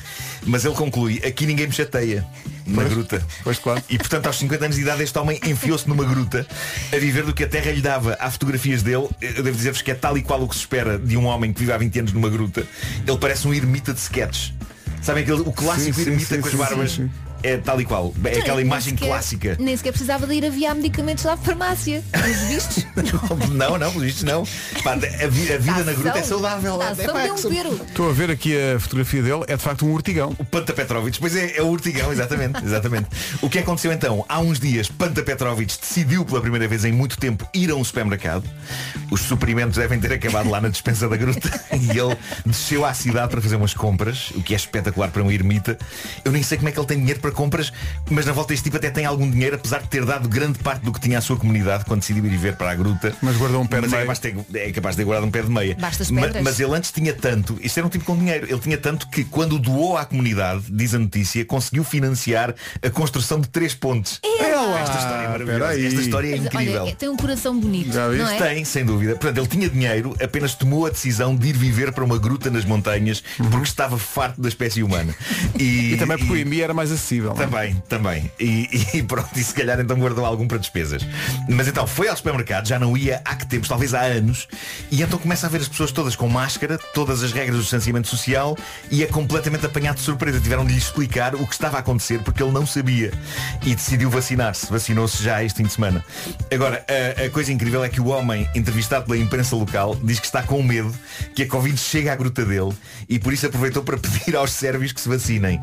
[0.47, 2.27] Mas ele conclui, aqui ninguém me chateia.
[2.67, 3.27] Na Pois, gruta.
[3.43, 3.83] pois, claro.
[3.89, 6.47] E portanto aos 50 anos de idade este homem enfiou-se numa gruta
[6.93, 8.17] a viver do que a terra lhe dava.
[8.21, 10.99] Há fotografias dele, eu devo dizer-vos que é tal e qual o que se espera
[10.99, 12.67] de um homem que vive há 20 anos numa gruta.
[13.07, 14.53] Ele parece um ermita de sketches.
[15.01, 17.01] Sabem aquele, o clássico Sim, sim, ermita sim, com as sim, barbas?
[17.43, 18.13] É tal e qual.
[18.25, 19.57] É aquela Nem imagem sequer- clássica.
[19.61, 22.03] Nem sequer precisava de ir aviar medicamentos lá à farmácia.
[22.15, 22.87] Os vistos?
[23.53, 24.45] não, não, pelos vistos não.
[24.83, 26.79] Pá, a, vi- a vida na gruta é saudável.
[26.79, 27.35] Tá, É, pá, um.
[27.85, 30.35] Estou a ver aqui a fotografia dele, é de facto um urtigão.
[30.39, 33.07] O Panta Petrovic, pois é, é o Urtigão, exatamente, exatamente.
[33.41, 34.25] O que aconteceu então?
[34.29, 37.85] Há uns dias, Panta Petrovic decidiu pela primeira vez em muito tempo ir a um
[37.85, 38.45] supermercado.
[39.11, 43.31] Os suprimentos devem ter acabado lá na dispensa da gruta e ele desceu à cidade
[43.31, 45.79] para fazer umas compras, o que é espetacular para um ermita.
[46.25, 47.73] Eu nem sei como é que ele tem dinheiro para compras,
[48.11, 50.83] mas na volta este tipo até tem algum dinheiro, apesar de ter dado grande parte
[50.85, 53.15] do que tinha à sua comunidade quando decidiu ir viver para a gruta.
[53.23, 54.07] Mas guardou um pé de Mas é meia.
[54.07, 55.77] capaz de ter, é capaz de ter guardado um pé de meia.
[55.79, 56.43] Basta as Ma- pedras.
[56.43, 59.25] mas ele antes tinha tanto, isto era um tipo com dinheiro, ele tinha tanto que
[59.25, 64.21] quando doou à comunidade, diz a notícia, conseguiu financiar a construção de três pontes.
[64.41, 64.58] Ela!
[64.83, 65.59] Esta história é maravilhosa.
[65.65, 65.87] Peraí.
[65.87, 66.83] Esta história é Mas, incrível.
[66.85, 67.93] Olha, tem um coração bonito.
[67.93, 68.23] Já viste?
[68.23, 68.37] não é?
[68.39, 69.13] Tem, sem dúvida.
[69.17, 72.65] Portanto, ele tinha dinheiro, apenas tomou a decisão de ir viver para uma gruta nas
[72.65, 75.15] montanhas porque estava farto da espécie humana.
[75.59, 77.35] E, E também porque o e- IMI era mais acessível.
[77.35, 77.47] não é?
[77.47, 78.33] também, também.
[78.39, 81.05] E, e pronto, e se calhar então guardou algum para despesas.
[81.49, 84.47] Mas então foi ao supermercado, já não ia há que tempos, talvez há anos,
[84.91, 88.07] e então começa a ver as pessoas todas com máscara, todas as regras do distanciamento
[88.09, 88.57] social,
[88.91, 90.41] e é completamente apanhado de surpresa.
[90.41, 93.13] Tiveram de lhe explicar o que estava a acontecer porque ele não sabia.
[93.65, 94.68] E decidiu vacinar-se.
[94.71, 96.05] Vacinou-se já este fim de semana.
[96.53, 96.85] Agora,
[97.19, 100.43] a, a coisa incrível é que o homem, entrevistado pela imprensa local, diz que está
[100.43, 100.93] com medo
[101.35, 102.73] que a Covid chegue à gruta dele
[103.09, 105.61] e por isso aproveitou para pedir aos sérvios que se vacinem.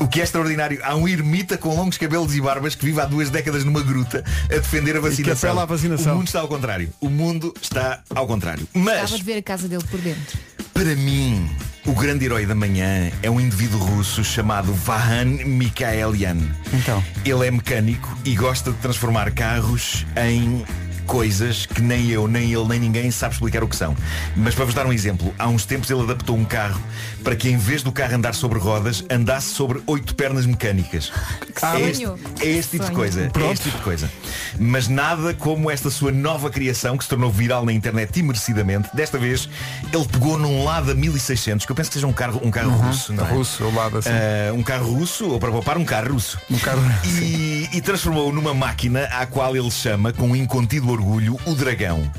[0.00, 3.04] O que é extraordinário, há um ermita com longos cabelos e barbas que vive há
[3.04, 5.50] duas décadas numa gruta a defender a vacinação.
[5.50, 6.12] apela à vacinação.
[6.14, 6.92] O mundo está ao contrário.
[7.00, 8.66] O mundo está ao contrário.
[8.74, 10.38] Mas, Estava de ver a casa dele por dentro.
[10.74, 11.48] para mim,
[11.84, 16.36] o grande herói da manhã é um indivíduo russo chamado Vahan Mikhaelian.
[16.72, 17.02] Então.
[17.24, 20.64] Ele é mecânico e gosta de transformar carros em
[21.06, 23.96] coisas que nem eu, nem ele, nem ninguém sabe explicar o que são.
[24.36, 26.80] Mas para vos dar um exemplo, há uns tempos ele adaptou um carro
[27.22, 31.12] para que em vez do carro andar sobre rodas, andasse sobre oito pernas mecânicas.
[31.60, 32.06] Ah, é, este,
[32.40, 33.30] é este tipo de coisa.
[33.34, 34.10] É este tipo de coisa.
[34.58, 38.88] Mas nada como esta sua nova criação que se tornou viral na internet e merecidamente.
[38.94, 39.48] Desta vez
[39.92, 43.12] ele pegou num Lada 1600, que eu penso que seja um carro, um carro russo,
[43.12, 43.30] não é?
[43.30, 44.10] Russo, o lado assim.
[44.10, 46.38] Ah, um carro russo, ou para poupar um carro russo.
[46.50, 51.54] Um carro E, e transformou numa máquina à qual ele chama, com incontido orgulho, o
[51.54, 52.10] dragão.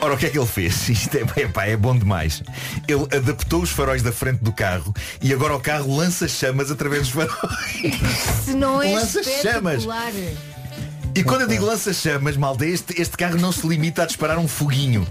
[0.00, 0.88] Ora, o que é que ele fez?
[0.90, 2.42] Isto é, epá, é bom demais.
[2.88, 7.08] Ele adaptou os faróis da frente do carro e agora o carro lança chamas através
[7.08, 7.94] dos faróis.
[8.44, 9.86] Se não é Lança chamas.
[11.14, 14.48] E quando eu digo lança-chamas, malta, este, este carro não se limita a disparar um
[14.48, 15.06] foguinho.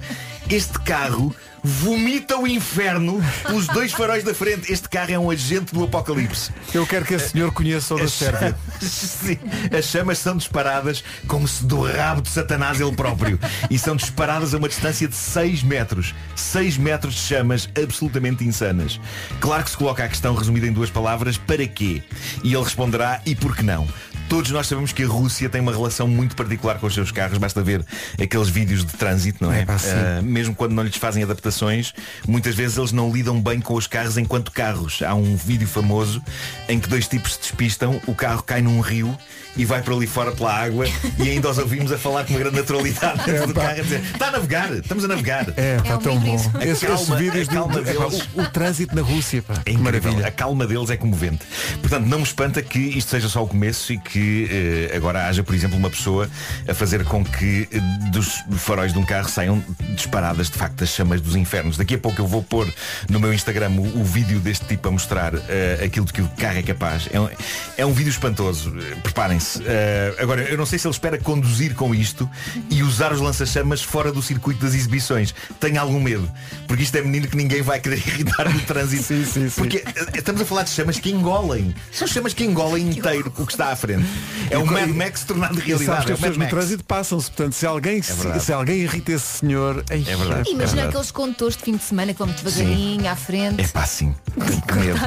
[0.49, 4.71] Este carro vomita o inferno pelos dois faróis da frente.
[4.71, 6.51] Este carro é um agente do apocalipse.
[6.73, 8.57] Eu quero que esse senhor conheça o da As Sérvia.
[8.81, 9.37] sim,
[9.77, 13.39] as chamas são disparadas como se do rabo de Satanás ele próprio.
[13.69, 16.15] E são disparadas a uma distância de 6 metros.
[16.35, 18.99] 6 metros de chamas absolutamente insanas.
[19.39, 22.01] Claro que se coloca a questão resumida em duas palavras, para quê?
[22.43, 23.87] E ele responderá, e por que não?
[24.31, 27.37] Todos nós sabemos que a Rússia tem uma relação muito particular com os seus carros,
[27.37, 29.59] basta ver aqueles vídeos de trânsito, não é?
[29.59, 29.75] É, pá.
[29.75, 31.93] Ah, mesmo quando não lhes fazem adaptações,
[32.25, 35.01] muitas vezes eles não lidam bem com os carros enquanto carros.
[35.01, 36.23] Há um vídeo famoso
[36.69, 39.17] em que dois tipos se despistam, o carro cai num rio
[39.57, 40.85] e vai para ali fora pela água
[41.19, 44.01] e ainda os ouvimos a falar com uma grande naturalidade dentro do carro a dizer,
[44.01, 45.47] está a navegar, estamos a navegar.
[45.57, 46.35] É, pá, É tão bom.
[46.61, 48.27] Esse, calma- vídeos a calma é, pá, deles.
[48.35, 49.61] o, o trânsito na Rússia, pá.
[49.65, 50.25] É maravilha.
[50.27, 51.45] A calma deles é comovente.
[51.81, 54.47] Portanto, não me espanta que isto seja só o começo e que
[54.91, 56.29] eh, agora haja, por exemplo, uma pessoa
[56.67, 57.79] a fazer com que eh,
[58.11, 59.63] dos faróis de um carro saiam
[59.95, 61.77] disparadas, de facto, as chamas dos infernos.
[61.77, 62.71] Daqui a pouco eu vou pôr
[63.09, 66.27] no meu Instagram o, o vídeo deste tipo a mostrar eh, aquilo de que o
[66.37, 67.07] carro é capaz.
[67.11, 67.29] É um,
[67.77, 68.73] é um vídeo espantoso.
[68.79, 68.95] Eh,
[69.63, 72.29] Eh, agora, eu não sei se ele espera conduzir com isto
[72.69, 75.33] e usar os lança-chamas fora do circuito das exibições.
[75.59, 76.29] Tenho algum medo.
[76.67, 79.03] Porque isto é menino que ninguém vai querer irritar no trânsito.
[79.03, 79.55] Sim, sim, sim.
[79.61, 81.73] Porque eh, estamos a falar de chamas que engolem.
[81.91, 84.05] São chamas que engolem inteiro o que está à frente.
[84.49, 86.05] É o co- Mad Max tornado sabes realidade.
[86.05, 87.27] que É as pessoas no trânsito passam-se.
[87.31, 88.43] Portanto, se alguém, se, verdade.
[88.43, 89.83] se alguém irrita esse senhor.
[89.89, 90.49] ai, É verdade.
[90.49, 90.87] Imagina verdade.
[90.87, 93.61] aqueles condutores de fim de semana que vão muito devagarinho à frente.
[93.61, 94.13] É pá, sim.
[94.67, 94.99] Que medo.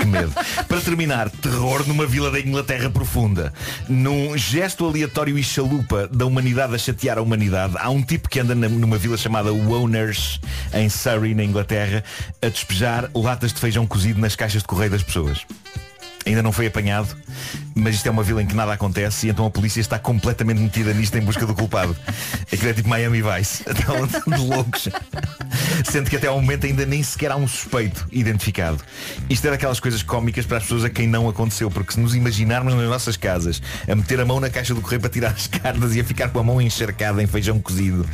[0.00, 0.32] Que medo.
[0.68, 3.52] Para terminar, terror numa vila da Inglaterra profunda.
[3.88, 8.40] Num gesto aleatório e chalupa da humanidade a chatear a humanidade, há um tipo que
[8.40, 10.40] anda numa vila chamada Woners,
[10.72, 12.02] em Surrey, na Inglaterra,
[12.40, 15.44] a despejar latas de feijão cozido nas caixas de correio das pessoas.
[16.24, 17.16] Ainda não foi apanhado,
[17.74, 20.60] mas isto é uma vila em que nada acontece e então a polícia está completamente
[20.60, 21.96] metida nisto em busca do culpado.
[22.52, 24.88] Aquilo é tipo Miami Vice, de loucos.
[25.84, 28.78] Sendo que até ao momento ainda nem sequer há um suspeito identificado.
[29.28, 32.14] Isto é daquelas coisas cómicas para as pessoas a quem não aconteceu, porque se nos
[32.14, 35.46] imaginarmos nas nossas casas a meter a mão na caixa do correio para tirar as
[35.48, 38.06] cartas e a ficar com a mão encharcada em feijão cozido.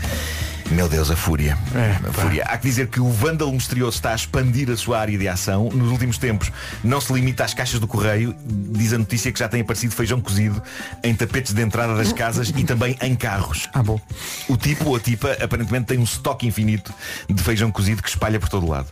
[0.71, 1.57] Meu Deus, a fúria.
[1.75, 2.45] É, a fúria.
[2.45, 5.71] Há que dizer que o vândalo misterioso está a expandir a sua área de ação.
[5.71, 6.53] Nos últimos tempos
[6.85, 8.35] não se limita às caixas do correio.
[8.45, 10.63] Diz a notícia que já tem aparecido feijão cozido
[11.03, 13.67] em tapetes de entrada das casas e também em carros.
[13.73, 13.99] Ah, bom.
[14.47, 16.93] O tipo ou a tipa aparentemente tem um estoque infinito
[17.29, 18.89] de feijão cozido que espalha por todo o lado.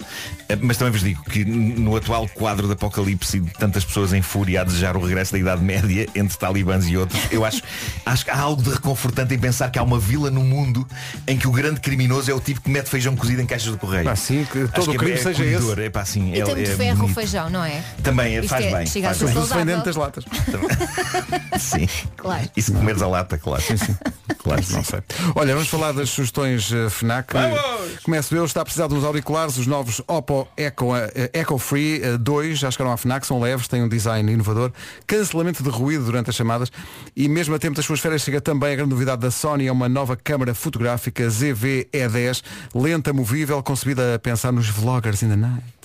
[0.48, 4.14] Eh, Mas também vos digo que no atual quadro de apocalipse e de tantas pessoas
[4.14, 7.62] em fúria a desejar o regresso da Idade Média entre talibãs e outros, eu acho,
[8.04, 10.86] acho que há algo de reconfortante em pensar que há uma vila no mundo
[11.26, 13.78] em que o grande criminoso é o tipo que mete feijão cozido em caixas de
[13.78, 14.04] correio.
[14.04, 15.80] Pá, sim, que todo o é- crime é seja esse.
[15.80, 17.14] É, pá, assim, E é, tem muito é ferro bonito.
[17.14, 17.82] feijão, não é?
[18.02, 18.74] Também é, Isto faz é- bem.
[18.76, 19.08] faz ser bem.
[19.08, 19.64] Mas isso vem saudável.
[19.66, 20.24] dentro das latas.
[21.58, 21.88] Sim.
[22.16, 22.48] Claro.
[22.56, 23.62] E se comeres a lata, claro.
[23.62, 23.96] Sim, sim.
[24.38, 25.00] Claro, Não sei.
[25.34, 27.32] Olha, vamos falar das sugestões eh, FNAC.
[28.04, 32.00] Começo eu, está a precisar de uns auriculares, os novos Oppo Echo, eh, Echo Free
[32.02, 34.70] eh, 2, já chegaram à FNAC, são leves, têm um design inovador,
[35.06, 36.70] cancelamento de ruído durante as chamadas
[37.16, 39.72] e mesmo a tempo das suas férias chega também a grande novidade da Sony, é
[39.72, 42.42] uma nova câmara fotográfica ZV-E10,
[42.72, 45.75] lenta, movível, concebida a pensar nos vloggers in the night.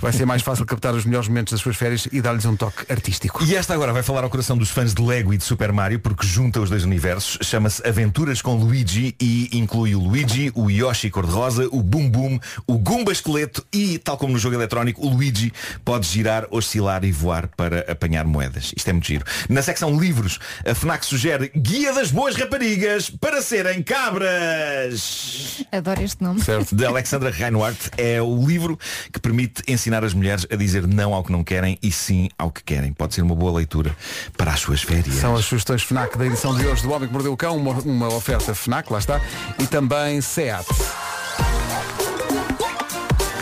[0.00, 2.90] Vai ser mais fácil captar os melhores momentos das suas férias e dar-lhes um toque
[2.90, 3.44] artístico.
[3.44, 6.00] E esta agora vai falar ao coração dos fãs de Lego e de Super Mario
[6.00, 7.38] porque junta os dois universos.
[7.42, 12.78] Chama-se Aventuras com Luigi e inclui o Luigi, o Yoshi cor-de-rosa, o Boom Boom, o
[12.78, 15.52] Goomba esqueleto e, tal como no jogo eletrónico, o Luigi
[15.84, 18.72] pode girar, oscilar e voar para apanhar moedas.
[18.76, 19.24] Isto é muito giro.
[19.48, 25.64] Na secção livros, a FNAC sugere Guia das Boas Raparigas para serem cabras.
[25.70, 26.42] Adoro este nome.
[26.42, 26.74] Certo.
[26.74, 28.78] De Alexandra Reinhardt é o livro
[29.12, 32.50] que permite ensinar as mulheres a dizer não ao que não querem e sim ao
[32.50, 32.92] que querem.
[32.92, 33.94] Pode ser uma boa leitura
[34.36, 35.14] para as suas férias.
[35.14, 37.72] São as sugestões FNAC da edição de hoje do Homem que Mordeu o Cão, uma,
[37.80, 39.20] uma oferta FNAC, lá está,
[39.58, 40.66] e também SEAT.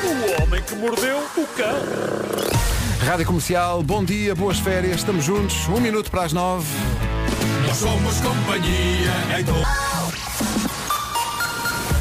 [0.04, 3.06] O homem que mordeu o cão.
[3.06, 6.66] Rádio Comercial, bom dia, boas férias, estamos juntos, um minuto para as nove.
[7.66, 9.10] Nós somos companhia.
[9.38, 9.91] Então...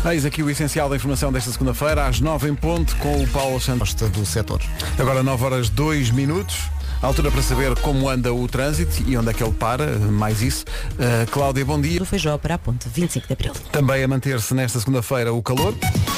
[0.04, 3.62] Eis aqui o essencial da informação desta segunda-feira, às 9 em ponto, com o Paulo
[3.62, 3.94] Santos.
[3.94, 4.60] do setor.
[4.98, 6.58] Agora 9 horas 2 minutos.
[7.02, 10.64] Altura para saber como anda o trânsito e onde é que ele para, mais isso.
[10.94, 11.98] Uh, Cláudia, bom dia.
[11.98, 13.54] Do Feijó para a ponte, 25 de Abril.
[13.72, 15.74] Também a manter-se nesta segunda-feira o calor.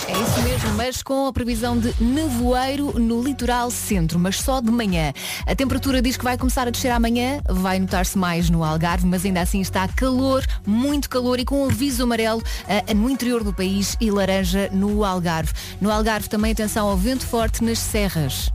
[0.10, 4.70] É isso mesmo, mas com a previsão de nevoeiro no litoral centro, mas só de
[4.70, 5.14] manhã.
[5.48, 9.24] A temperatura diz que vai começar a descer amanhã, vai notar-se mais no Algarve, mas
[9.24, 13.96] ainda assim está calor, muito calor e com aviso amarelo ah, no interior do país
[14.02, 15.54] e laranja no Algarve.
[15.80, 18.52] No Algarve também atenção ao vento forte nas serras.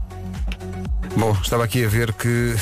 [1.17, 2.55] Bom, estava aqui a ver que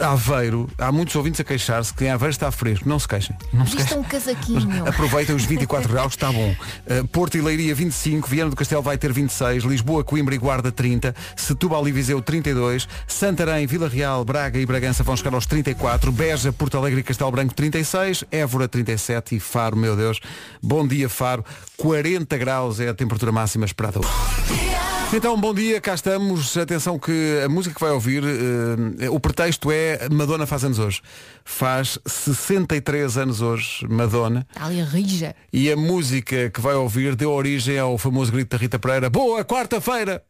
[0.00, 2.88] Aveiro, há muitos ouvintes a queixar-se que em Aveiro está fresco.
[2.88, 3.36] Não se queixem.
[3.52, 3.98] Não se queixem.
[3.98, 4.86] um casaquinho.
[4.88, 6.54] Aproveitem os 24 graus, está bom.
[6.86, 10.70] Uh, Porto e Leiria 25, Viana do Castelo vai ter 26, Lisboa, Coimbra e Guarda
[10.70, 16.10] 30, Setúbal e Viseu 32, Santarém, Vila Real, Braga e Bragança vão chegar aos 34,
[16.12, 20.20] Beja, Porto Alegre e Castelo Branco 36, Évora 37 e Faro, meu Deus,
[20.62, 21.44] bom dia Faro,
[21.76, 24.91] 40 graus é a temperatura máxima esperada hoje.
[25.14, 26.56] Então, bom dia, cá estamos.
[26.56, 31.02] Atenção que a música que vai ouvir, eh, o pretexto é Madonna faz anos hoje.
[31.44, 34.46] Faz 63 anos hoje, Madonna.
[34.56, 35.34] Ali rija.
[35.52, 39.44] E a música que vai ouvir deu origem ao famoso grito da Rita Pereira, Boa
[39.44, 40.22] quarta-feira!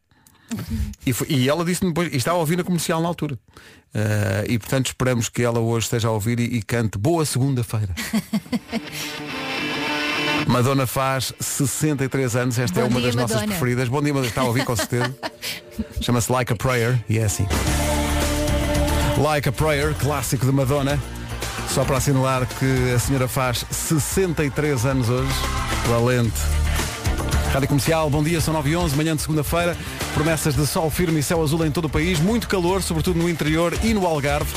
[1.07, 3.39] E, foi- e ela disse depois, e estava a ouvir na comercial na altura.
[3.95, 7.95] Eh, e portanto esperamos que ela hoje esteja a ouvir e, e cante Boa segunda-feira.
[10.47, 13.53] Madonna faz 63 anos, esta é Bom uma dia, das nossas Madonna.
[13.53, 13.89] preferidas.
[13.89, 15.15] Bom dia, Madonna, está a ouvir com certeza.
[16.01, 17.47] Chama-se Like a Prayer e é assim.
[19.19, 20.99] Like a Prayer, clássico de Madonna.
[21.69, 25.33] Só para assinalar que a senhora faz 63 anos hoje.
[25.89, 26.33] Valente.
[27.53, 29.77] Rádio Comercial, bom dia, são 9 e 11, manhã de segunda-feira.
[30.15, 32.19] Promessas de sol firme e céu azul em todo o país.
[32.19, 34.53] Muito calor, sobretudo no interior e no Algarve.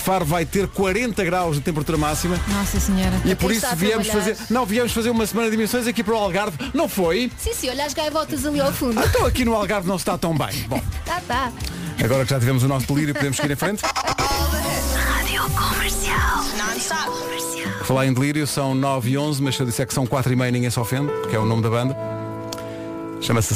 [0.00, 2.38] Faro vai ter 40 graus de temperatura máxima.
[2.48, 3.20] Nossa senhora.
[3.24, 4.36] E por isso viemos fazer.
[4.48, 6.56] Não, viemos fazer uma semana de emissões aqui para o Algarve.
[6.74, 7.30] Não foi?
[7.38, 8.98] Sim, sim, olha as gaivotas ali ao fundo.
[8.98, 10.48] Ah, Então aqui no Algarve não se está tão bem.
[10.68, 11.52] Bom, Tá, tá.
[12.02, 13.82] agora que já tivemos o nosso delírio, podemos seguir em frente.
[13.84, 16.44] Rádio Comercial.
[17.78, 20.32] Por Falar em delírio, são 9 e 11, mas se eu disser que são 4
[20.32, 21.96] e meia ninguém se ofende, que é o nome da banda.
[23.20, 23.54] Chama-se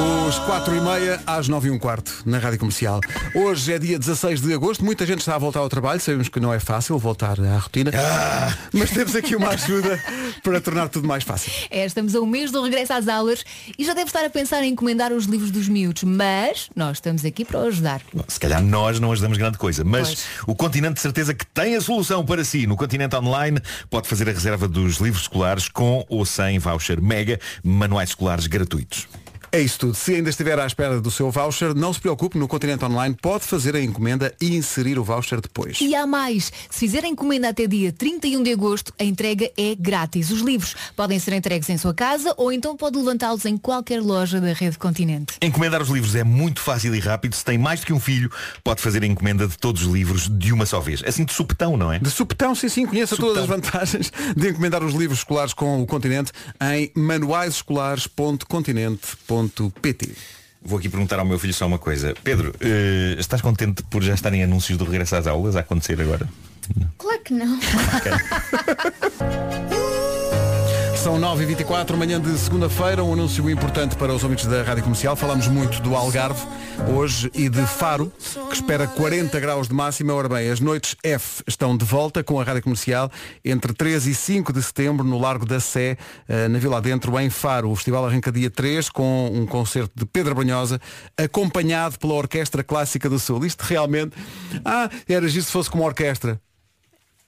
[0.00, 3.00] Os 4 e meia às 9 e um quarto na Rádio Comercial.
[3.34, 6.38] Hoje é dia 16 de agosto, muita gente está a voltar ao trabalho, sabemos que
[6.40, 7.90] não é fácil voltar à rotina,
[8.72, 10.00] mas temos aqui uma ajuda
[10.42, 11.52] para tornar tudo mais fácil.
[11.68, 13.44] É, estamos a um mês do regresso às aulas
[13.76, 17.24] e já deve estar a pensar em encomendar os livros dos miúdos, mas nós estamos
[17.24, 18.00] aqui para o ajudar.
[18.14, 20.26] Bom, Se calhar nós não ajudamos grande coisa, mas Pois.
[20.46, 22.66] o Continente de certeza que tem a solução para si.
[22.66, 23.60] No Continente Online
[23.90, 29.08] pode fazer a reserva dos livros escolares com ou sem voucher mega, manuais escolares gratuitos.
[29.52, 29.94] É isso tudo.
[29.94, 33.44] Se ainda estiver à espera do seu voucher, não se preocupe, no Continente Online pode
[33.44, 35.80] fazer a encomenda e inserir o voucher depois.
[35.80, 39.74] E há mais, se fizer a encomenda até dia 31 de agosto, a entrega é
[39.74, 40.30] grátis.
[40.30, 44.40] Os livros podem ser entregues em sua casa ou então pode levantá-los em qualquer loja
[44.40, 45.34] da Rede Continente.
[45.42, 47.34] Encomendar os livros é muito fácil e rápido.
[47.34, 48.30] Se tem mais do que um filho,
[48.62, 51.02] pode fazer a encomenda de todos os livros de uma só vez.
[51.04, 51.98] Assim de supetão, não é?
[51.98, 53.34] De supetão, sim, sim, conheça Supetão.
[53.34, 56.92] todas as vantagens de encomendar os livros escolares com o Continente em
[59.40, 60.10] manuaisescolares.continente.pt
[60.62, 62.14] Vou aqui perguntar ao meu filho só uma coisa.
[62.22, 66.28] Pedro, eh, estás contente por já estarem anúncios do regresso às aulas a acontecer agora?
[66.98, 67.58] Claro que não.
[71.00, 75.16] São 9h24, manhã de segunda-feira, um anúncio importante para os ouvintes da Rádio Comercial.
[75.16, 76.46] Falamos muito do Algarve
[76.94, 78.12] hoje e de Faro,
[78.50, 80.12] que espera 40 graus de máxima.
[80.12, 83.10] Ora bem, as noites F estão de volta com a Rádio Comercial
[83.42, 85.96] entre 3 e 5 de setembro no Largo da Sé,
[86.28, 87.70] eh, na Vila Adentro, em Faro.
[87.70, 90.78] O festival arranca dia 3 com um concerto de Pedro Brunhosa,
[91.16, 93.46] acompanhado pela Orquestra Clássica do Sul.
[93.46, 94.14] Isto realmente...
[94.66, 96.38] Ah, era giro se fosse como orquestra.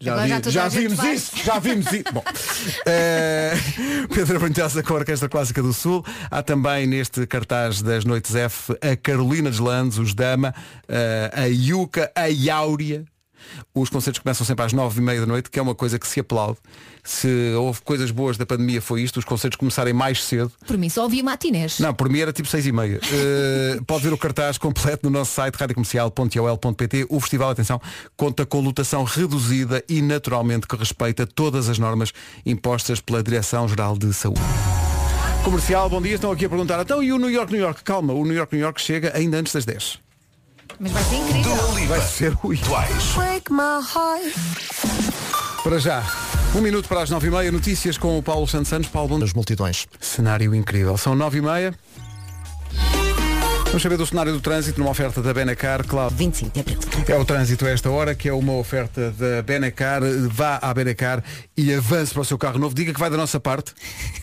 [0.05, 1.15] Já, já vi- já gente vimos faz.
[1.23, 2.05] isso, já vimos isso.
[2.13, 2.25] Bom,
[2.87, 3.53] eh,
[4.13, 6.05] Pedro Brunhosa com a Orquestra Clássica do Sul.
[6.31, 10.55] Há também neste cartaz das Noites F a Carolina Deslandes, os Dama,
[10.89, 13.05] eh, a Yuca, a Iáurea.
[13.75, 16.07] Os concertos começam sempre às nove e meia da noite, que é uma coisa que
[16.07, 16.59] se aplaude.
[17.05, 20.53] Se houve coisas boas da pandemia foi isto, os concertos começarem mais cedo.
[20.67, 21.79] Por mim só havia matinés.
[21.79, 23.01] Não, por mim era tipo seis e meia.
[23.15, 27.07] Eh, pode ver o cartaz completo no nosso site radiocomercial.ol.pt.
[27.09, 27.81] O festival, atenção,
[28.17, 32.13] conta com lotação reduzida e naturalmente que respeita todas as normas
[32.45, 34.41] impostas pela Direção-Geral de Saúde.
[35.45, 36.15] Comercial, bom dia.
[36.15, 37.83] Estão aqui a perguntar, então e o New York, New York?
[37.83, 39.99] Calma, o New York, New York chega ainda antes das 10.
[40.79, 41.57] Mas vai ser incrível.
[41.89, 42.49] Vai ser o
[43.17, 44.35] Break my heart.
[45.63, 46.03] Para já,
[46.55, 48.89] um minuto para as nove e meia, notícias com o Paulo Santos Santos.
[48.89, 49.87] Paulo, Das multidões.
[50.01, 50.97] Cenário incrível.
[50.97, 51.75] São nove e meia.
[53.67, 56.15] Vamos saber do cenário do trânsito numa oferta da Benacar, claro.
[56.15, 56.79] 25 de abril.
[57.09, 60.03] É o trânsito a esta hora, que é uma oferta da Benacar.
[60.29, 61.25] Vá à Benacar
[61.57, 62.75] e avance para o seu carro novo.
[62.75, 63.73] Diga que vai da nossa parte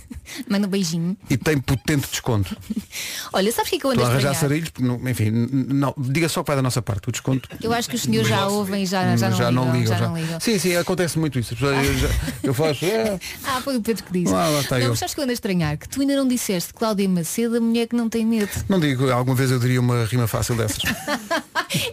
[0.50, 1.16] Manda um beijinho.
[1.30, 2.56] e tem potente desconto.
[3.34, 5.26] Olha, sabes o que é que eu ando Estou a arranjar sarilhos, porque não- enfim,
[5.26, 7.10] n- não, diga só que vai da nossa parte.
[7.10, 7.48] O desconto.
[7.62, 10.40] Eu acho que os senhores já ouvem e já, já, não, ligam, já, não ligam.
[10.40, 11.54] Sim, sim, acontece muito isso.
[11.54, 12.10] As pessoas- Eu, já-
[12.44, 12.86] eu faço.
[12.86, 14.34] é, Ah, foi o Pedro que disse.
[14.34, 14.90] Ah, lá está não, eu.
[14.92, 15.78] mas sabes que eu ando a estranhar?
[15.78, 18.50] Que tu ainda não disseste Cláudia Macedo, a mulher que não tem medo.
[18.68, 20.82] não digo, alguma vez eu diria uma rima fácil dessas.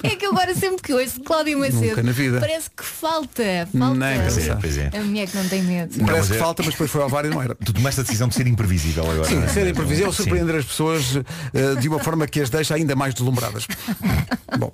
[0.03, 2.41] É que eu agora sempre que ouço Cláudia Macedo Nunca na vida.
[2.41, 3.43] parece que falta.
[3.77, 3.95] Falta.
[3.99, 4.91] Nem Pois é, pois é.
[4.95, 5.99] A mulher que não tem medo.
[5.99, 7.55] Não, Parece que é- falta, mas depois foi ao VAR e não era.
[7.55, 9.24] Tu tomaste a decisão de ser imprevisível agora.
[9.29, 9.49] Sim, não é?
[9.49, 10.22] ser imprevisível, Sim.
[10.22, 11.16] surpreender as pessoas
[11.53, 13.66] eh, de uma forma que as deixa ainda mais deslumbradas.
[14.59, 14.70] Bom,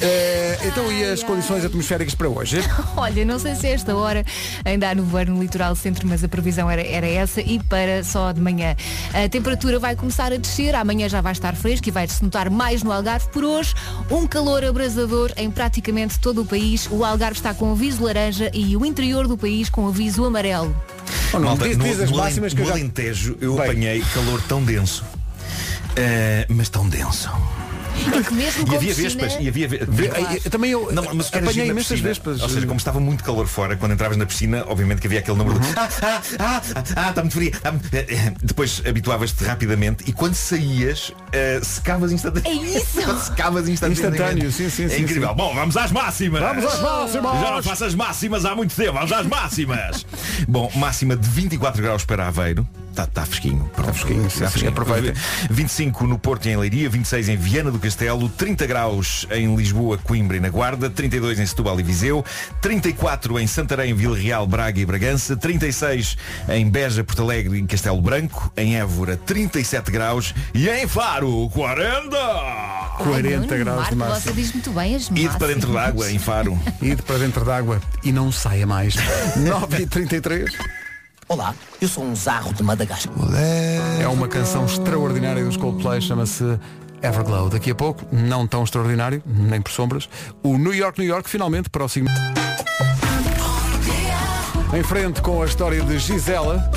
[0.00, 2.58] eh, então e as condições atmosféricas para hoje?
[2.96, 4.24] Olha, não sei se a esta hora
[4.64, 8.32] ainda há nevoeiro no litoral centro, mas a previsão era, era essa e para só
[8.32, 8.76] de manhã.
[9.12, 12.82] A temperatura vai começar a descer, amanhã já vai estar fresco e vai-se notar mais
[12.82, 13.28] no Algarve.
[13.28, 13.74] Por hoje,
[14.10, 16.88] um calor abrasador em praticamente todo o país.
[16.90, 20.74] O Algarve está com aviso laranja e o interior do país com aviso amarelo.
[21.32, 22.76] Oh, não, Malta, diz, no, diz as no máximas que eu no já...
[22.76, 23.64] Alentejo eu Bem.
[23.64, 25.04] apanhei calor tão denso.
[25.96, 27.30] Eh, mas tão denso.
[28.18, 30.06] É que mesmo E havia piscina- vespas, e havia ve- Ve-
[30.44, 32.42] eh, Também eu Não, mas apanhei imensas piscina, vespas.
[32.42, 35.36] Ou seja, como estava muito calor fora, quando entravas na piscina, obviamente que havia aquele
[35.36, 37.52] número de ah, ah, ah, ah, ah, está muito frio.
[37.64, 42.74] ah, eh, eh." Depois habituavas-te rapidamente e quando saías, eh, secavas instantaneamente.
[42.74, 43.00] É isso!
[43.26, 44.16] secavas instantaneamente.
[44.46, 45.28] Instantâneo, sim, sim, É sim, incrível.
[45.30, 45.34] sim.
[45.34, 46.40] Bom, vamos às máximas.
[46.40, 47.40] Vamos às máximas!
[47.40, 48.92] Já não faço as máximas há muito tempo.
[48.94, 50.06] Vamos às máximas.
[50.48, 52.66] Bom, máxima de 24 graus para Aveiro.
[52.98, 53.64] Está tá fresquinho.
[53.70, 55.14] Está fresquinho, sim, sim, aproveita.
[55.48, 59.96] 25 no Porto e em Leiria, 26 em Viana do Castelo, 30 graus em Lisboa,
[59.98, 62.24] Coimbra e na Guarda, 32 em Setúbal e Viseu,
[62.60, 66.16] 34 em Santarém, Vila Real, Braga e Bragança, 36
[66.48, 72.16] em Beja, Porto Alegre e Castelo Branco, em Évora 37 graus e em Faro 40.
[72.98, 74.34] 40 Nuno, graus de Você máximo.
[74.34, 76.58] diz muito bem as Ide para dentro d'água em Faro.
[76.82, 78.96] Ide para dentro d'água e não saia mais.
[79.38, 80.77] 9 e 33
[81.28, 83.12] Olá, eu sou um zarro de Madagascar.
[84.00, 86.58] É uma canção extraordinária dos Coldplay, chama-se
[87.02, 87.50] Everglow.
[87.50, 90.08] Daqui a pouco, não tão extraordinário, nem por sombras,
[90.42, 92.08] o New York, New York, finalmente, próximo.
[94.74, 96.70] Em frente com a história de Gisela,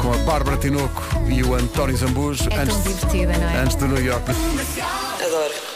[0.00, 3.56] com a Bárbara Tinoco e o António Zambujo, É tão divertida, não é?
[3.62, 4.30] antes do New York.
[4.30, 5.73] Adoro.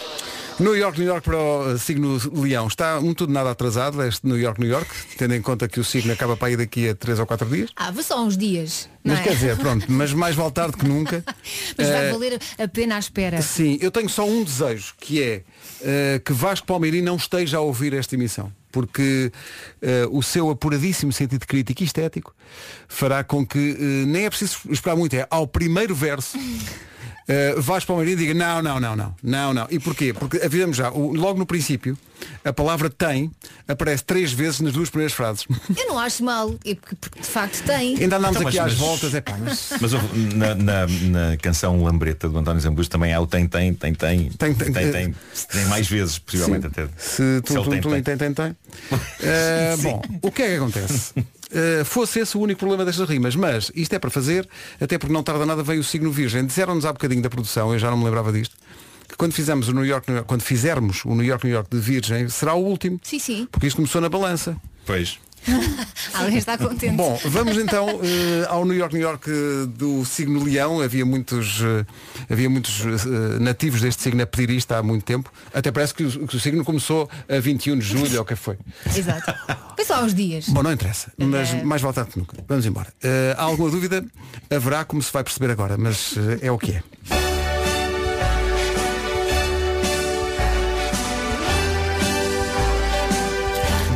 [0.61, 2.66] New York, New York para o uh, signo Leão.
[2.66, 5.84] Está um tudo nada atrasado este New York, New York, tendo em conta que o
[5.84, 7.70] signo acaba para ir daqui a 3 ou 4 dias.
[7.76, 8.88] Ah, só uns dias.
[9.04, 9.22] Mas é?
[9.22, 11.24] quer dizer, pronto, mas mais vale tarde que nunca.
[11.78, 13.40] Mas vai Eh, valer a pena à espera.
[13.40, 15.42] Sim, eu tenho só um desejo, que é
[15.80, 18.52] eh, que Vasco Palmeirim não esteja a ouvir esta emissão.
[18.72, 19.32] Porque
[19.80, 22.34] eh, o seu apuradíssimo sentido crítico e estético
[22.88, 23.59] fará com que
[24.06, 26.36] nem é preciso esperar muito, é ao primeiro verso.
[27.29, 29.66] Uh, Vasco Palmeirim diga não, não, não, não, não, não.
[29.70, 30.14] E porquê?
[30.14, 31.97] Porque avisamos já, o- logo no princípio,
[32.43, 33.31] a palavra tem
[33.68, 35.45] aparece três vezes nas duas primeiras frases.
[35.76, 37.99] Eu não acho mal, é porque, porque de facto tem.
[37.99, 40.87] Ainda andámos Então, aqui mas- às mas- voltas, é pá, mas Mas houve- na, na-
[40.87, 44.72] na canção Lambreta do António Zambujo também há o tem, tem, tem, tem, Tem, tem,
[44.72, 45.14] tem, eh, tem,
[45.53, 46.68] tem mais vezes, possivelmente Sim.
[46.83, 46.89] até.
[46.97, 48.03] Se tu, ele tu, tem, tu, tem.
[48.03, 48.57] tem, tem, tem.
[49.22, 51.12] Eh, bom, o que é que acontece?
[51.51, 54.46] Eh, fosse esse o único problema destas rimas, mas isto é para fazer,
[54.80, 56.44] até porque não tarda nada veio o signo virgem.
[56.44, 58.57] Disseram-nos há bocadinho da produção, eu já não me lembrava disto,
[59.09, 61.70] que quando fizemos o New York, New York, quando fizermos o New York, New York
[61.70, 63.01] de virgem, será o último.
[63.03, 63.49] Sim, sim.
[63.51, 64.57] Porque isto começou na balança.
[64.84, 65.18] Pois.
[66.14, 66.97] Alguém está contente.
[66.97, 70.80] Bom, vamos então eh, ao New York, New York eh, do signo Leão.
[70.80, 71.86] Havia muitos, eh,
[72.30, 72.84] havia muitos
[73.41, 75.32] nativos deste signo a pedir isto há muito tempo.
[75.53, 78.36] Até parece que o, que o signo começou a 21 de julho, ou o que
[78.36, 78.59] foi.
[78.95, 79.34] Exato.
[79.76, 80.49] Pensa lá uns dias.
[80.49, 82.36] Bom, não interessa, mas mais vale tarde que nunca.
[82.47, 82.93] Vamos embora.
[83.36, 84.05] Há alguma dúvida?
[84.51, 87.38] Haverá, como se vai perceber agora, mas é o que é.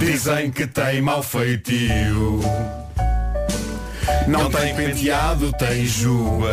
[0.04, 2.40] Dizem que tem mau feitio.
[4.26, 6.50] Não, tem penteado, tem juba.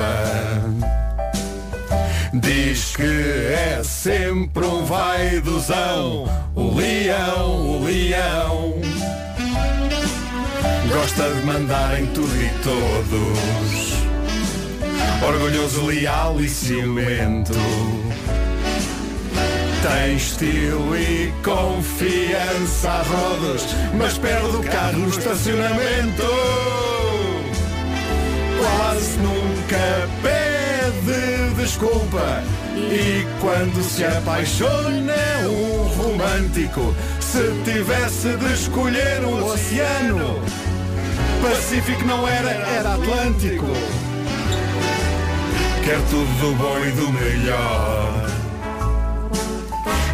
[2.31, 8.75] Diz que é sempre um vaidosão, o leão, o leão.
[10.93, 13.93] Gosta de mandar em tudo e todos.
[15.27, 17.53] Orgulhoso, leal e ciumento.
[19.81, 23.65] Tem estilo e confiança a rodas,
[23.97, 26.23] mas perde o carro no estacionamento.
[28.57, 32.43] Quase nunca pede desculpa
[32.75, 36.93] e quando se apaixona é um romântico.
[37.21, 40.41] Se tivesse de escolher um oceano,
[41.41, 43.65] Pacífico não era, era Atlântico.
[45.85, 48.28] Quer tudo do bom e do melhor.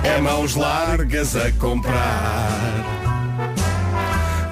[0.06, 2.86] É mãos largas a comprar.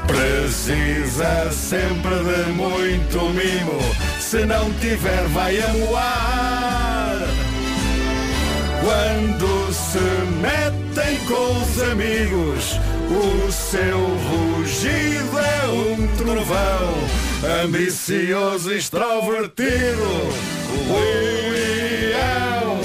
[0.07, 3.79] Precisa sempre de muito mimo,
[4.19, 7.17] se não tiver vai amoar.
[8.83, 9.99] Quando se
[10.41, 12.79] metem com os amigos,
[13.09, 19.63] o seu rugido é um trovão, ambicioso e extrovertido.
[20.89, 22.79] Leão, leão,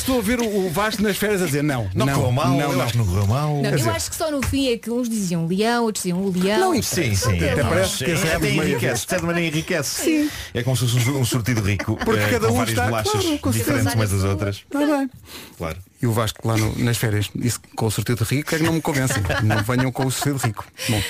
[0.00, 1.90] Parece que estou a ouvir o o Vasco nas férias a dizer não.
[1.94, 2.80] Não correu mal, não, eu não.
[2.82, 3.56] acho que não correu mal.
[3.62, 6.22] Não, eu dizer- acho que só no fim é que uns diziam leão, outros diziam
[6.22, 6.74] o leão.
[6.74, 7.36] Não, Sim, sim.
[7.36, 10.02] Até é, parece que é, é até meio- enriquece, de certa maneira enriquece.
[10.04, 10.30] Sim.
[10.54, 11.96] É como se fosse um, um sortido rico.
[12.04, 14.56] Porque eh, cada com um várias está, bolachas claro, diferentes umas das outras.
[14.56, 15.10] Está bem.
[15.58, 15.78] Claro.
[16.02, 18.64] E o Vasco lá no- nas férias, isso com o sorteio de rico é que
[18.64, 19.22] não me convencem.
[19.42, 20.64] não venham com o sorteio de rico.
[20.88, 21.02] Bom.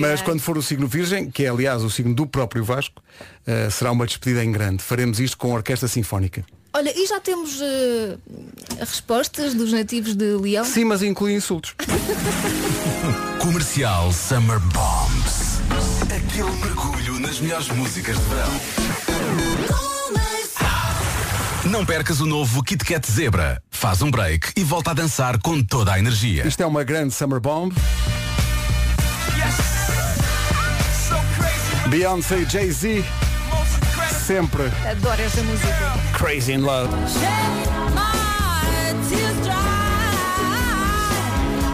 [0.00, 3.02] Mas quando for o signo virgem, que é aliás o signo do próprio Vasco,
[3.46, 4.82] eh, será uma despedida em grande.
[4.82, 6.44] Faremos isto com a orquestra sinfónica.
[6.78, 8.16] Olha, e já temos eh,
[8.78, 10.64] respostas dos nativos de Leão?
[10.64, 11.74] Sim, mas inclui insultos.
[13.42, 15.58] Comercial Summer Bombs.
[16.02, 18.60] Aquele mergulho nas melhores músicas de verão.
[21.64, 23.60] Não percas o novo Kit Kat Zebra.
[23.72, 26.46] Faz um break e volta a dançar com toda a energia.
[26.46, 27.74] Isto é uma grande summer bomb.
[31.88, 33.04] Beyoncé e Jay-Z.
[34.28, 35.96] Sempre Adoro esta música.
[36.12, 36.90] crazy in love.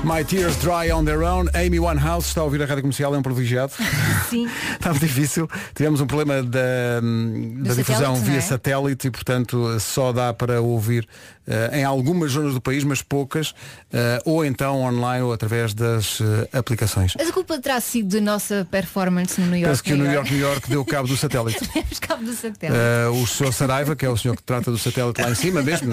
[0.04, 1.48] My Tears Dry on Their Own.
[1.54, 3.72] Amy Winehouse está a ouvir a rádio comercial, é um privilegiado.
[4.28, 4.46] Sim.
[4.72, 5.48] Está muito difícil.
[5.74, 6.60] Tivemos um problema da,
[7.00, 8.40] da Do difusão satélite, via é?
[8.40, 11.08] satélite e, portanto, só dá para ouvir
[11.46, 13.54] eh, em algumas zonas do país, mas poucas,
[13.92, 17.14] eh, ou então online ou através das eh, aplicações.
[17.18, 19.68] Mas a culpa terá sido da nossa performance no New York.
[19.70, 21.66] Penso que o New York, New York deu cabo do satélite.
[21.72, 22.78] Temos cabo do satélite.
[23.12, 23.52] O Sr.
[23.52, 25.92] Saraiva, que é o senhor que trata do satélite lá em cima mesmo,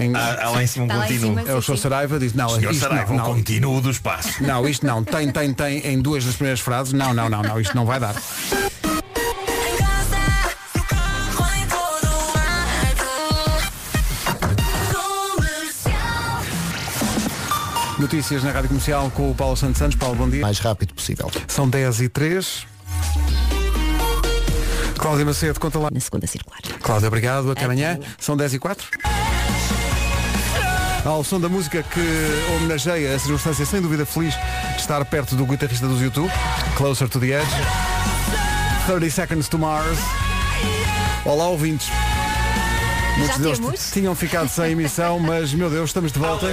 [0.00, 1.38] em- Há, há lá em cima um Está lá em contínuo.
[1.38, 1.50] cima.
[1.50, 1.76] é o Sr.
[1.78, 4.40] Saraiva, diz, não, Senhor isto Saraiva, não, um não, contínuo do espaço.
[4.40, 7.60] não, isto não, tem, tem, tem em duas das primeiras frases, não, não, não, não,
[7.60, 8.14] isto não vai dar.
[17.98, 19.96] Notícias na Rádio Comercial com o Paulo Santos Santos.
[19.96, 20.40] Paulo, bom dia.
[20.40, 21.30] Mais rápido possível.
[21.48, 22.66] São 10 e 3.
[24.98, 25.88] Cláudia Macedo, conta lá.
[25.92, 26.60] Na segunda circular.
[26.80, 27.50] Cláudia, obrigado.
[27.50, 27.98] Até amanhã.
[28.18, 29.11] São 10 e 4.
[31.04, 32.00] Ao som da música que
[32.54, 34.34] homenageia a circunstância sem dúvida feliz
[34.74, 36.30] de estar perto do guitarrista dos YouTube,
[36.76, 37.50] Closer to the Edge.
[38.86, 39.98] 30 Seconds to Mars.
[41.24, 41.88] Olá, ouvintes.
[43.18, 43.90] Muitos deles temos?
[43.90, 46.46] tinham ficado sem emissão, mas meu Deus, estamos de volta.
[46.46, 46.50] O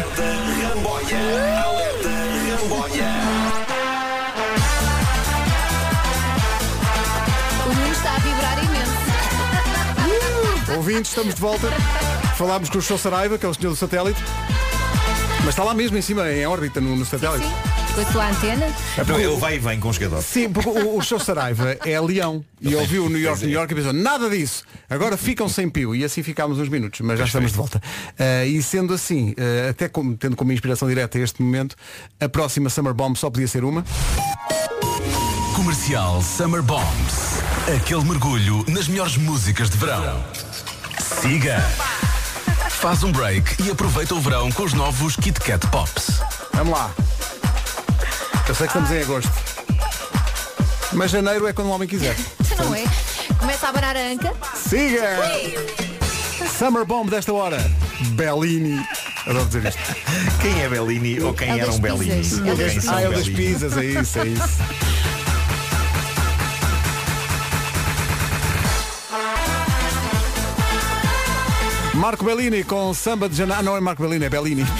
[7.68, 8.92] mundo está a vibrar imenso.
[10.76, 11.68] Ouvintes, estamos de volta.
[12.40, 14.18] Falámos com o Show Saraiva, que é o senhor do satélite.
[15.40, 17.46] Mas está lá mesmo em cima, em órbita, no, no satélite.
[17.46, 17.52] Sim.
[17.96, 18.74] Com a sua antena.
[18.98, 20.26] Então, ele vai e vem com os jogadores.
[20.26, 23.74] Sim, porque o, o Show Saraiva é leão e ouviu o New York, New York
[23.74, 27.26] e pensou, nada disso, agora ficam sem pio e assim ficámos uns minutos, mas já
[27.26, 27.82] estamos de volta.
[28.18, 31.76] Ah, e sendo assim, ah, até como- tendo como inspiração direta este momento,
[32.22, 33.84] a próxima Summer Bomb só podia ser uma.
[35.58, 37.42] Comercial Summer Bombs.
[37.76, 40.24] Aquele mergulho nas melhores músicas de verão.
[41.22, 41.62] Siga.
[42.80, 46.20] Faz um break e aproveita o verão com os novos Kit Kat Pops.
[46.54, 46.90] Vamos lá.
[48.48, 49.32] Eu sei que estamos em agosto.
[50.94, 52.16] Mas janeiro é quando o homem quiser.
[52.58, 52.84] Não é?
[53.38, 54.34] Começa a abanar a anca.
[54.56, 55.18] Siga!
[56.58, 57.60] Summer Bomb desta hora.
[58.12, 58.84] Bellini.
[59.28, 59.82] Adoro dizer isto.
[60.42, 62.16] Quem é Bellini ou quem É o era das um Bellini?
[62.16, 62.40] pizzas.
[62.40, 63.36] Ou É o das quem são Ah, é o das Bellini?
[63.54, 64.44] pizzas, é isso, é isso.
[72.00, 73.60] Marco Bellini com samba de janeiro.
[73.60, 74.64] Ah, não é Marco Bellini, é Bellini.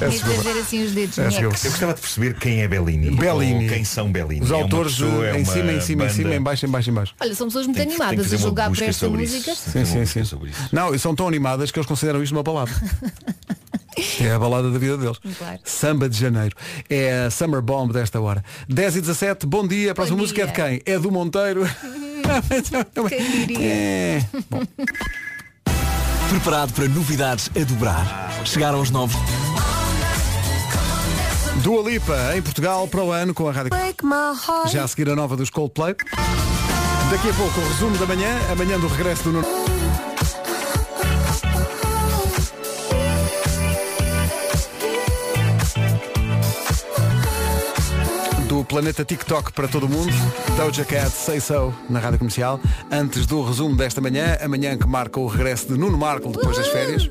[0.00, 1.16] Trazer assim os dedos.
[1.16, 1.44] É.
[1.44, 3.12] Eu gostava de perceber quem é Bellini.
[3.12, 3.66] Bellini.
[3.66, 4.44] Ou quem são Bellini.
[4.44, 6.68] Os É autores pessoa, é em uma cima, em cima, em cima, em baixo, em
[6.68, 7.14] baixo, em baixo.
[7.20, 9.52] Olha, são pessoas muito Tem que animadas a julgar por esta música.
[9.52, 9.70] isso.
[9.70, 10.38] Sim, sim, sim.
[10.72, 12.72] Não, são tão animadas que eles consideram isto uma balada.
[14.20, 15.18] É a balada da vida deles.
[15.36, 15.58] Claro.
[15.64, 16.56] Samba de Janeiro.
[16.88, 18.42] É a Summer Bomb desta hora.
[18.66, 19.92] 10 e 17, bom dia.
[19.92, 20.80] A próxima Bom música é de quem?
[20.86, 21.68] É do Monteiro.
[23.08, 23.58] Quem diria?
[23.60, 24.24] É.
[24.48, 24.62] Bom,
[26.30, 28.30] Preparado para novidades a dobrar.
[28.44, 29.16] Chegaram os novos.
[31.62, 33.70] Dua Lipa em Portugal para o ano com a rádio.
[33.70, 34.70] Break my heart.
[34.70, 35.96] Já a seguir a nova dos Coldplay.
[37.10, 39.79] Daqui a pouco o resumo da manhã, amanhã do regresso do Nuno.
[48.70, 50.12] Planeta TikTok para todo o mundo.
[50.56, 52.60] Doja Cat, Say So, na Rádio Comercial.
[52.88, 56.68] Antes do resumo desta manhã, amanhã que marca o regresso de Nuno Marco depois das
[56.68, 57.10] férias.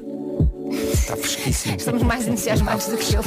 [0.94, 1.76] Está fresquíssimo.
[1.76, 3.26] Estamos mais entusiasmados do que ele.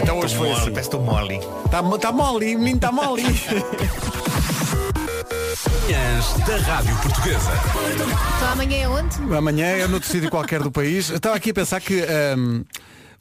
[0.00, 0.70] Então hoje foi mole, assim.
[0.70, 1.40] parece que estou mole.
[1.64, 3.24] Está tá mole, o menino está mole.
[6.46, 7.50] Da Rádio Portuguesa.
[8.36, 9.36] Então amanhã é onde?
[9.36, 11.10] Amanhã é noutro sítio qualquer do país.
[11.10, 12.02] Eu Estava aqui a pensar que
[12.36, 12.64] hum,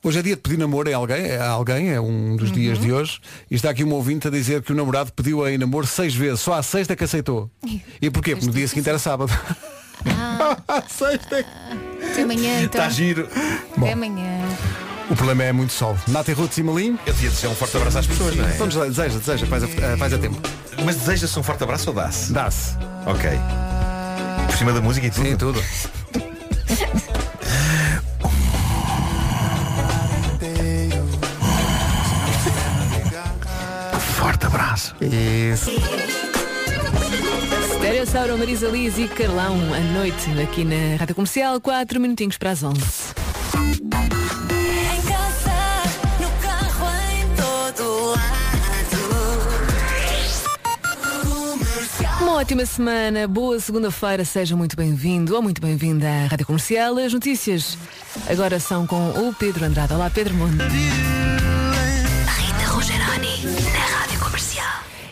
[0.04, 2.91] hoje é dia de pedir namoro a alguém, a alguém, é um dos dias de
[2.91, 6.16] hoje, e está aqui um ouvinte a dizer que o namorado pediu em namoro seis
[6.16, 7.49] vezes, só à sexta que aceitou.
[8.02, 8.36] E porquê?
[8.36, 9.32] Porque no dia seguinte era sábado.
[10.06, 11.45] Ah, sexta.
[12.12, 12.82] até amanhã então.
[12.82, 13.28] Está giro.
[13.78, 14.41] Até amanhã.
[15.10, 15.97] O problema é muito sol.
[16.08, 16.97] Nata e Ruth Simalim.
[17.06, 18.52] Eu devia desejar um forte abraço às pessoas, não é?
[18.54, 20.41] Vamos lá, deseja, deseja, faz a, eh, faz a tempo.
[20.86, 22.32] Mas deseja-se um forte abraço ou dá-se?
[22.32, 22.78] Dá-se.
[23.06, 23.30] Ok.
[24.47, 25.28] Por cima da música e tudo?
[25.28, 25.62] Sim, tudo.
[34.42, 34.96] Forte abraço.
[35.02, 35.72] Isso.
[37.76, 42.64] Stereossauro, Marisa Liz e Carlão, à noite, aqui na Rádio Comercial, 4 minutinhos para as
[42.64, 42.80] 11.
[42.80, 43.89] Em
[45.04, 45.52] casa,
[46.20, 48.22] no carro, em todo lado.
[52.22, 56.98] Uma ótima semana, boa segunda-feira, seja muito bem-vindo ou muito bem-vinda à Rádio Comercial.
[56.98, 57.78] As notícias
[58.28, 59.94] agora são com o Pedro Andrade.
[59.94, 60.64] Olá, Pedro Mundo.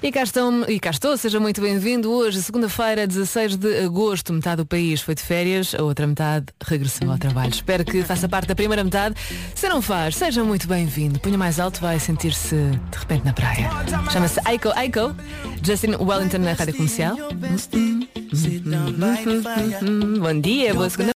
[0.01, 2.09] E cá, estão, e cá estou, seja muito bem-vindo.
[2.09, 7.11] Hoje, segunda-feira, 16 de agosto, metade do país foi de férias, a outra metade regressou
[7.11, 7.49] ao trabalho.
[7.49, 9.15] Espero que faça parte da primeira metade.
[9.53, 11.19] Se não faz, seja muito bem-vindo.
[11.19, 13.69] Punha mais alto, vai sentir-se de repente na praia.
[14.09, 15.13] Chama-se Aiko Aiko,
[15.61, 17.17] Justin Wellington na Rádio Comercial.
[20.19, 21.07] Bom dia, boa segunda